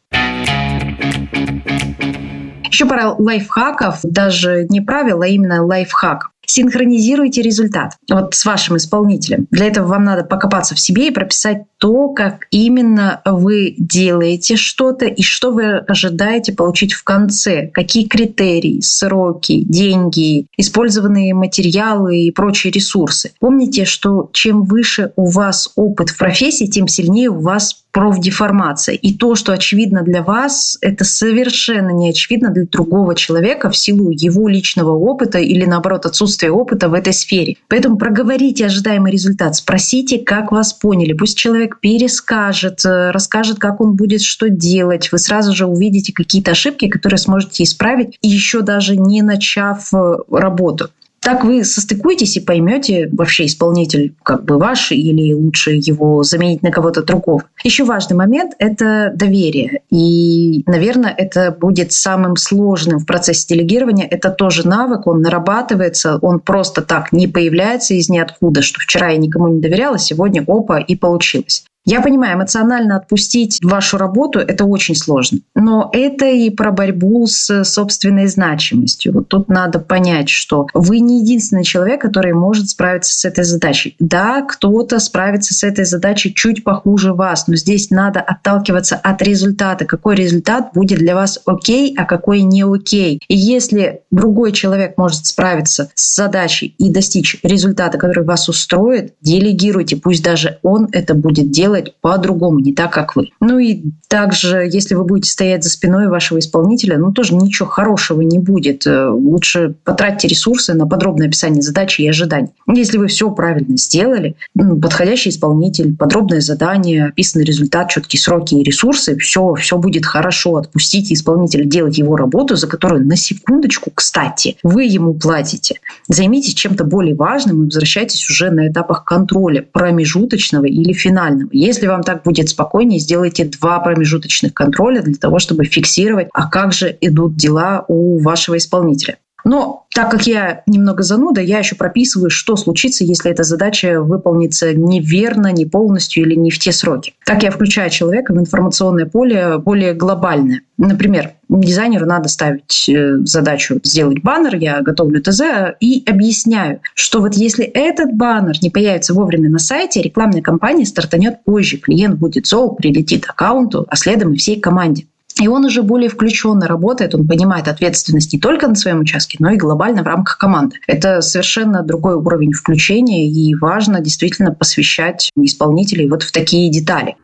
Еще 2.73 2.87
пара 2.87 3.15
лайфхаков, 3.19 3.99
даже 4.03 4.65
не 4.71 4.81
правил, 4.81 5.21
а 5.21 5.27
именно 5.27 5.63
лайфхак. 5.63 6.31
Синхронизируйте 6.55 7.41
результат 7.41 7.93
вот 8.11 8.35
с 8.35 8.45
вашим 8.45 8.77
исполнителем. 8.77 9.47
Для 9.51 9.69
этого 9.69 9.87
вам 9.87 10.05
надо 10.05 10.23
покопаться 10.23 10.75
в 10.75 10.81
себе 10.81 11.09
и 11.09 11.11
прописать 11.11 11.63
то, 11.79 12.11
как 12.11 12.47
именно 12.51 13.23
вы 13.25 13.75
делаете 13.79 14.57
что-то 14.57 15.07
и 15.07 15.23
что 15.23 15.51
вы 15.51 15.79
ожидаете 15.79 16.53
получить 16.53 16.93
в 16.93 17.05
конце. 17.05 17.69
Какие 17.69 18.07
критерии, 18.07 18.81
сроки, 18.83 19.65
деньги, 19.67 20.47
использованные 20.59 21.33
материалы 21.33 22.19
и 22.19 22.31
прочие 22.31 22.71
ресурсы. 22.71 23.33
Помните, 23.41 23.87
что 23.87 24.29
чем 24.35 24.65
выше 24.65 25.13
у 25.17 25.31
вас 25.31 25.73
опыт 25.75 26.11
в 26.11 26.19
профессии, 26.19 26.67
тем 26.67 26.87
сильнее 26.87 27.31
у 27.31 27.41
вас 27.41 27.83
профдеформация. 27.93 28.95
И 28.95 29.15
то, 29.15 29.35
что 29.35 29.53
очевидно 29.53 30.03
для 30.03 30.23
вас, 30.23 30.79
это 30.81 31.05
совершенно 31.05 31.91
не 31.91 32.09
очевидно 32.09 32.49
для 32.51 32.65
другого 32.65 33.15
человека 33.15 33.71
в 33.71 33.77
силу 33.77 34.11
его 34.11 34.49
личного 34.49 34.93
опыта 34.97 35.39
или, 35.39 35.67
наоборот, 35.67 36.07
отсутствия 36.07 36.42
опыта 36.51 36.89
в 36.89 36.95
этой 36.95 37.13
сфере. 37.13 37.57
Поэтому 37.69 37.97
проговорите 37.97 38.67
ожидаемый 38.67 39.13
результат, 39.13 39.57
спросите, 39.57 40.19
как 40.19 40.53
вас 40.53 40.73
поняли. 40.73 41.13
Пусть 41.13 41.37
человек 41.37 41.79
перескажет, 41.81 42.85
э, 42.85 43.11
расскажет, 43.11 43.59
как 43.59 43.81
он 43.81 43.95
будет 43.95 44.23
что 44.23 44.49
делать. 44.49 45.11
Вы 45.13 45.19
сразу 45.19 45.55
же 45.55 45.67
увидите 45.67 46.13
какие-то 46.13 46.53
ошибки, 46.53 46.89
которые 46.89 47.19
сможете 47.19 47.63
исправить, 47.63 48.19
еще 48.23 48.63
даже 48.63 48.97
не 48.97 49.23
начав 49.23 49.93
э, 49.95 50.17
работу. 50.31 50.91
Так 51.23 51.45
вы 51.45 51.65
состыкуетесь 51.65 52.37
и 52.37 52.41
поймете, 52.41 53.09
вообще 53.13 53.47
исполнитель 53.47 54.13
как 54.25 54.45
бы 54.45 54.59
ваш 54.59 54.91
или 54.91 55.33
лучше 55.33 55.71
его 55.71 56.25
заменить 56.25 56.65
на 56.65 56.73
кого-то 56.73 57.05
другого. 57.05 57.45
Еще 57.63 57.85
важный 57.85 58.17
момент– 58.17 58.55
это 58.59 59.13
доверие. 59.15 59.83
И, 59.89 60.65
наверное, 60.67 61.15
это 61.17 61.53
будет 61.53 61.93
самым 61.93 62.35
сложным 62.35 62.99
в 62.99 63.07
процессе 63.07 63.55
делегирования. 63.55 64.05
Это 64.05 64.31
тоже 64.31 64.67
навык, 64.67 65.07
он 65.07 65.23
нарабатывается, 65.23 66.19
он 66.23 66.41
просто 66.41 66.83
так 66.83 67.13
не 67.13 67.29
появляется 67.29 67.95
из 67.95 68.09
ниоткуда, 68.09 68.61
что 68.63 68.81
вчера 68.81 69.11
я 69.11 69.17
никому 69.17 69.47
не 69.47 69.61
доверяла, 69.61 69.99
сегодня 69.99 70.43
опа 70.45 70.81
и 70.81 70.97
получилось. 70.97 71.65
Я 71.85 72.01
понимаю, 72.01 72.37
эмоционально 72.37 72.97
отпустить 72.97 73.59
вашу 73.61 73.99
работу– 73.99 74.39
это 74.41 74.65
очень 74.65 74.95
сложно. 74.95 75.39
Но 75.57 75.91
это 75.93 76.27
и 76.27 76.49
про 76.51 76.71
борьбу 76.71 77.27
с 77.27 77.65
собственной 77.65 78.29
значимостью. 78.29 79.13
Вот 79.13 79.29
тут 79.29 79.49
надо 79.49 79.81
понять, 79.81 80.29
что 80.29 80.69
вы 80.75 81.01
не 81.01 81.21
единственный 81.21 81.65
человек, 81.65 82.01
который 82.01 82.35
может 82.35 82.69
справиться 82.69 83.19
с 83.19 83.25
этой 83.25 83.43
задачей. 83.43 83.97
Да, 83.99 84.43
кто-то 84.43 85.01
справится 85.01 85.55
с 85.55 85.65
этой 85.65 85.85
задачей 85.85 86.33
чуть 86.33 86.63
похуже 86.63 87.15
вас, 87.15 87.49
но 87.49 87.57
здесь 87.57 87.91
надо 87.91 88.21
отталкиваться 88.21 88.95
от 88.97 89.21
результата. 89.21 89.85
Какой 89.85 90.15
результат 90.15 90.71
будет 90.75 91.01
для 91.01 91.17
вас 91.17 91.41
окей, 91.47 91.95
а 91.99 92.05
какой 92.05 92.43
не 92.43 92.63
окей. 92.63 93.21
И 93.27 93.37
если 93.37 94.03
другой 94.13 94.53
человек 94.53 94.97
может 94.99 95.27
справиться 95.27 95.91
с 95.97 96.15
задачей 96.15 96.77
и 96.79 96.91
достичь 96.91 97.39
результата, 97.43 97.99
который 97.99 98.25
вас 98.25 98.49
устроит, 98.49 99.15
делегируйте. 99.21 99.97
Пусть 99.97 100.23
даже 100.23 100.59
он 100.63 100.89
это 100.93 101.15
будет 101.15 101.51
делать 101.51 101.72
делать 101.73 101.95
по-другому, 102.01 102.61
не 102.61 102.73
так, 102.73 102.93
как 102.93 103.17
вы. 103.17 103.31
Ну 103.41 103.59
и 103.59 103.83
также, 104.09 104.69
если 104.71 104.95
вы 104.95 105.05
будете 105.05 105.31
стоять 105.31 105.65
за 105.65 105.71
спиной 105.71 106.09
вашего 106.09 106.39
исполнителя, 106.39 106.99
ну 106.99 107.13
тоже 107.13 107.35
ничего 107.35 107.69
хорошего 107.69 108.21
не 108.21 108.39
будет. 108.39 108.87
Э, 108.87 109.09
лучше 109.09 109.75
потратьте 109.85 110.29
ресурсы 110.29 110.75
на 110.75 110.87
подробное 110.87 111.29
описание 111.29 111.63
задачи 111.63 112.03
и 112.03 112.09
ожиданий. 112.09 112.51
Если 112.69 112.99
вы 112.99 113.07
все 113.07 113.31
правильно 113.31 113.77
сделали, 113.77 114.37
ну, 114.55 114.79
подходящий 114.79 115.31
исполнитель, 115.31 115.97
подробное 115.97 116.41
задание, 116.41 117.07
описанный 117.07 117.45
результат, 117.45 117.89
четкие 117.89 118.21
сроки 118.21 118.55
и 118.55 118.63
ресурсы, 118.63 119.17
все, 119.17 119.55
все 119.55 119.79
будет 119.79 120.05
хорошо. 120.05 120.57
Отпустите 120.57 121.15
исполнителя 121.15 121.65
делать 121.65 121.97
его 121.97 122.17
работу, 122.17 122.57
за 122.57 122.67
которую 122.67 123.07
на 123.07 123.17
секундочку, 123.17 123.91
кстати, 123.95 124.57
вы 124.63 124.85
ему 124.85 125.15
платите. 125.15 125.81
Займитесь 126.09 126.55
чем-то 126.55 126.85
более 126.85 127.15
важным 127.15 127.63
и 127.63 127.65
возвращайтесь 127.65 128.29
уже 128.29 128.51
на 128.51 128.69
этапах 128.69 129.05
контроля 129.05 129.63
промежуточного 129.63 130.67
или 130.67 130.93
финального. 130.93 131.49
Если 131.65 131.87
вам 131.87 132.03
так 132.03 132.25
будет 132.25 132.49
спокойнее, 132.49 132.99
сделайте 132.99 133.45
два 133.45 133.79
промежуточных 133.79 134.53
контроля 134.53 135.01
для 135.01 135.15
того, 135.15 135.39
чтобы 135.39 135.65
фиксировать, 135.65 136.27
а 136.35 136.49
как 136.49 136.73
же 136.73 136.99
идут 137.01 137.37
дела 137.37 137.85
у 137.87 138.19
вашего 138.19 138.57
исполнителя. 138.57 139.19
Но 139.45 139.87
так 139.95 140.11
как 140.11 140.27
я 140.27 140.63
немного 140.67 141.03
зануда, 141.03 141.41
я 141.41 141.59
еще 141.59 141.77
прописываю, 141.77 142.31
что 142.31 142.57
случится, 142.57 143.05
если 143.05 143.31
эта 143.31 143.43
задача 143.43 144.01
выполнится 144.01 144.73
неверно, 144.73 145.53
не 145.53 145.67
полностью 145.67 146.25
или 146.25 146.35
не 146.35 146.51
в 146.51 146.59
те 146.59 146.73
сроки. 146.73 147.15
Так 147.27 147.43
я 147.43 147.51
включаю 147.51 147.91
человека 147.91 148.33
в 148.33 148.39
информационное 148.39 149.07
поле 149.07 149.59
более 149.59 149.95
глобальное. 149.95 150.63
Например, 150.79 151.33
дизайнеру 151.49 152.07
надо 152.07 152.29
ставить 152.29 152.89
э, 152.89 153.19
задачу 153.25 153.79
сделать 153.85 154.23
баннер, 154.23 154.57
я 154.57 154.81
готовлю 154.81 155.23
ТЗ 155.23 155.43
и 155.81 156.03
объясняю, 156.09 156.81
что 156.95 157.21
вот 157.21 157.35
если 157.35 157.65
этот 157.65 158.15
баннер 158.15 158.57
не 158.63 158.71
появится 158.71 159.15
вовремя 159.15 159.51
на 159.51 159.59
сайте, 159.59 160.03
рекламная 160.03 160.43
кампания 160.43 160.87
стартанет 160.87 161.45
позже, 161.45 161.77
клиент 161.77 162.19
будет 162.19 162.47
зол, 162.47 162.75
прилетит 162.75 163.27
аккаунту, 163.29 163.87
а 163.89 163.97
следом 163.97 164.33
и 164.33 164.37
всей 164.37 164.61
команде. 164.61 165.07
И 165.43 165.49
он 165.49 165.65
уже 165.65 165.83
более 165.83 166.09
включенно 166.09 166.69
работает, 166.69 167.17
он 167.17 167.27
понимает 167.27 167.67
ответственность 167.67 168.33
не 168.33 168.39
только 168.39 168.69
на 168.69 168.77
своем 168.77 169.01
участке, 169.01 169.39
но 169.41 169.51
и 169.51 169.57
глобально 169.57 170.05
в 170.05 170.07
рамках 170.07 170.39
команды. 170.39 170.77
Это 170.87 171.21
совершенно 171.21 171.83
другой 171.83 172.15
уровень 172.15 172.53
включения, 172.53 173.29
и 173.29 173.53
важно 173.57 173.99
действительно 174.01 174.55
посвящать 174.55 175.33
исполнителей 175.37 176.09
вот 176.09 176.23
в 176.23 176.31
такие 176.31 176.71
детали. 176.71 177.17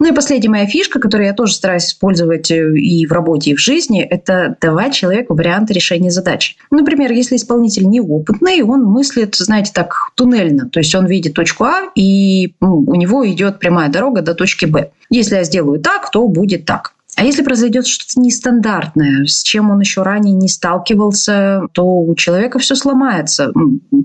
Ну 0.00 0.08
и 0.08 0.14
последняя 0.14 0.50
моя 0.50 0.66
фишка, 0.66 0.98
которую 0.98 1.28
я 1.28 1.32
тоже 1.32 1.54
стараюсь 1.54 1.86
использовать 1.86 2.50
э, 2.50 2.76
и 2.76 3.06
в 3.06 3.12
работе, 3.12 3.52
и 3.52 3.54
в 3.54 3.60
жизни, 3.60 4.02
это 4.02 4.56
давать 4.60 4.92
человеку 4.92 5.34
варианты 5.34 5.74
решения 5.74 6.10
задачи. 6.10 6.56
Например, 6.72 7.12
если 7.12 7.36
исполнитель 7.36 7.86
неопытный, 7.86 8.62
он 8.62 8.82
мыслит, 8.82 9.36
знаете, 9.36 9.70
так 9.72 10.10
туннельно. 10.16 10.68
То 10.68 10.80
есть 10.80 10.94
он 10.96 11.06
видит 11.06 11.34
точку 11.34 11.64
А, 11.64 11.90
и 11.94 12.54
у 12.60 12.94
него 12.96 13.26
идет 13.30 13.60
прямая 13.60 13.90
дорога 13.90 14.22
до 14.22 14.34
точки 14.34 14.66
Б. 14.66 14.90
Если 15.08 15.36
я 15.36 15.44
сделаю 15.44 15.80
так, 15.80 16.10
то 16.10 16.26
будет 16.26 16.66
так. 16.66 16.95
А 17.16 17.24
если 17.24 17.42
произойдет 17.42 17.86
что-то 17.86 18.20
нестандартное, 18.20 19.24
с 19.24 19.42
чем 19.42 19.70
он 19.70 19.80
еще 19.80 20.02
ранее 20.02 20.34
не 20.34 20.48
сталкивался, 20.48 21.62
то 21.72 21.82
у 21.82 22.14
человека 22.14 22.58
все 22.58 22.74
сломается, 22.74 23.52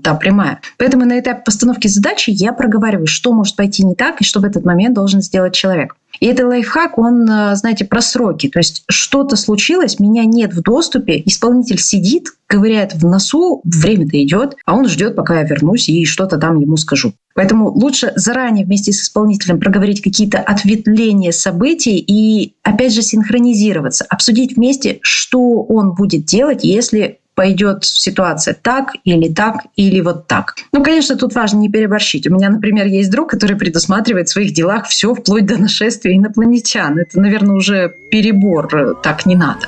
та 0.02 0.14
прямая. 0.14 0.60
Поэтому 0.78 1.04
на 1.04 1.20
этапе 1.20 1.42
постановки 1.44 1.88
задачи 1.88 2.30
я 2.30 2.54
проговариваю, 2.54 3.06
что 3.06 3.32
может 3.32 3.54
пойти 3.54 3.84
не 3.84 3.94
так 3.94 4.22
и 4.22 4.24
что 4.24 4.40
в 4.40 4.44
этот 4.44 4.64
момент 4.64 4.94
должен 4.94 5.20
сделать 5.20 5.54
человек. 5.54 5.94
И 6.22 6.26
этот 6.26 6.46
лайфхак, 6.46 6.98
он, 6.98 7.28
э, 7.28 7.56
знаете, 7.56 7.84
про 7.84 8.00
сроки. 8.00 8.48
То 8.48 8.60
есть 8.60 8.84
что-то 8.88 9.34
случилось, 9.34 9.98
меня 9.98 10.24
нет 10.24 10.54
в 10.54 10.62
доступе, 10.62 11.20
исполнитель 11.26 11.80
сидит, 11.80 12.28
ковыряет 12.46 12.94
в 12.94 13.04
носу, 13.04 13.60
время-то 13.64 14.22
идет, 14.22 14.54
а 14.64 14.76
он 14.76 14.86
ждет, 14.88 15.16
пока 15.16 15.40
я 15.40 15.42
вернусь 15.42 15.88
и 15.88 16.04
что-то 16.04 16.38
там 16.38 16.60
ему 16.60 16.76
скажу. 16.76 17.12
Поэтому 17.34 17.72
лучше 17.72 18.12
заранее 18.14 18.64
вместе 18.64 18.92
с 18.92 19.02
исполнителем 19.02 19.58
проговорить 19.58 20.00
какие-то 20.00 20.38
ответвления 20.38 21.32
событий 21.32 21.98
и, 21.98 22.54
опять 22.62 22.94
же, 22.94 23.02
синхронизироваться, 23.02 24.04
обсудить 24.08 24.56
вместе, 24.56 25.00
что 25.02 25.64
он 25.64 25.96
будет 25.96 26.24
делать, 26.24 26.62
если 26.62 27.18
пойдет 27.34 27.84
ситуация 27.84 28.54
так 28.54 28.92
или 29.04 29.32
так 29.32 29.62
или 29.76 30.00
вот 30.00 30.26
так. 30.26 30.54
Ну, 30.72 30.82
конечно, 30.82 31.16
тут 31.16 31.34
важно 31.34 31.58
не 31.58 31.68
переборщить. 31.68 32.26
У 32.26 32.34
меня, 32.34 32.50
например, 32.50 32.86
есть 32.86 33.10
друг, 33.10 33.30
который 33.30 33.56
предусматривает 33.56 34.28
в 34.28 34.32
своих 34.32 34.52
делах 34.52 34.86
все 34.86 35.14
вплоть 35.14 35.46
до 35.46 35.56
нашествия 35.56 36.16
инопланетян. 36.16 36.98
Это, 36.98 37.20
наверное, 37.20 37.56
уже 37.56 37.94
перебор. 38.10 38.98
Так 39.02 39.26
не 39.26 39.36
надо. 39.36 39.66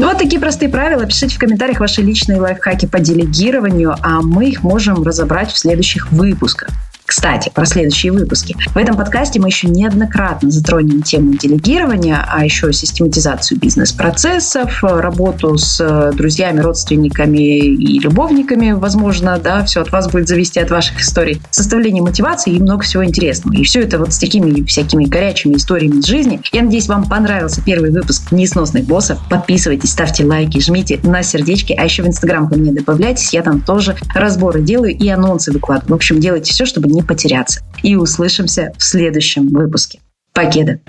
Ну, 0.00 0.06
вот 0.06 0.18
такие 0.18 0.40
простые 0.40 0.68
правила. 0.68 1.04
Пишите 1.06 1.34
в 1.34 1.40
комментариях 1.40 1.80
ваши 1.80 2.02
личные 2.02 2.40
лайфхаки 2.40 2.86
по 2.86 3.00
делегированию, 3.00 3.96
а 4.00 4.22
мы 4.22 4.48
их 4.48 4.62
можем 4.62 5.02
разобрать 5.02 5.50
в 5.50 5.58
следующих 5.58 6.12
выпусках. 6.12 6.68
Кстати, 7.08 7.50
про 7.54 7.64
следующие 7.64 8.12
выпуски. 8.12 8.54
В 8.74 8.76
этом 8.76 8.94
подкасте 8.94 9.40
мы 9.40 9.48
еще 9.48 9.66
неоднократно 9.66 10.50
затронем 10.50 11.00
тему 11.02 11.32
делегирования, 11.38 12.22
а 12.28 12.44
еще 12.44 12.70
систематизацию 12.70 13.58
бизнес-процессов, 13.58 14.84
работу 14.84 15.56
с 15.56 16.12
друзьями, 16.14 16.60
родственниками 16.60 17.60
и 17.60 17.98
любовниками, 17.98 18.72
возможно, 18.72 19.40
да, 19.42 19.64
все 19.64 19.80
от 19.80 19.90
вас 19.90 20.10
будет 20.10 20.28
зависеть 20.28 20.58
от 20.58 20.70
ваших 20.70 21.00
историй, 21.00 21.40
составление 21.50 22.02
мотивации 22.02 22.52
и 22.52 22.60
много 22.60 22.82
всего 22.82 23.02
интересного. 23.02 23.54
И 23.54 23.64
все 23.64 23.80
это 23.80 23.98
вот 23.98 24.12
с 24.12 24.18
такими 24.18 24.62
всякими 24.66 25.06
горячими 25.06 25.54
историями 25.54 26.00
из 26.00 26.04
жизни. 26.04 26.42
Я 26.52 26.62
надеюсь, 26.62 26.88
вам 26.88 27.08
понравился 27.08 27.62
первый 27.62 27.90
выпуск 27.90 28.32
«Несносных 28.32 28.84
боссов». 28.84 29.18
Подписывайтесь, 29.30 29.92
ставьте 29.92 30.26
лайки, 30.26 30.60
жмите 30.60 31.00
на 31.02 31.22
сердечки, 31.22 31.72
а 31.72 31.84
еще 31.84 32.02
в 32.02 32.06
Инстаграм 32.06 32.46
ко 32.50 32.56
мне 32.56 32.70
добавляйтесь, 32.70 33.32
я 33.32 33.40
там 33.40 33.62
тоже 33.62 33.96
разборы 34.14 34.60
делаю 34.60 34.94
и 34.94 35.08
анонсы 35.08 35.52
выкладываю. 35.52 35.92
В 35.92 35.94
общем, 35.94 36.20
делайте 36.20 36.52
все, 36.52 36.66
чтобы 36.66 36.88
не 36.88 36.97
не 36.98 37.06
потеряться. 37.06 37.62
И 37.82 37.96
услышимся 37.96 38.72
в 38.76 38.82
следующем 38.82 39.48
выпуске. 39.48 40.00
Покеда! 40.32 40.80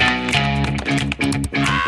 thank 0.82 1.54
you 1.54 1.79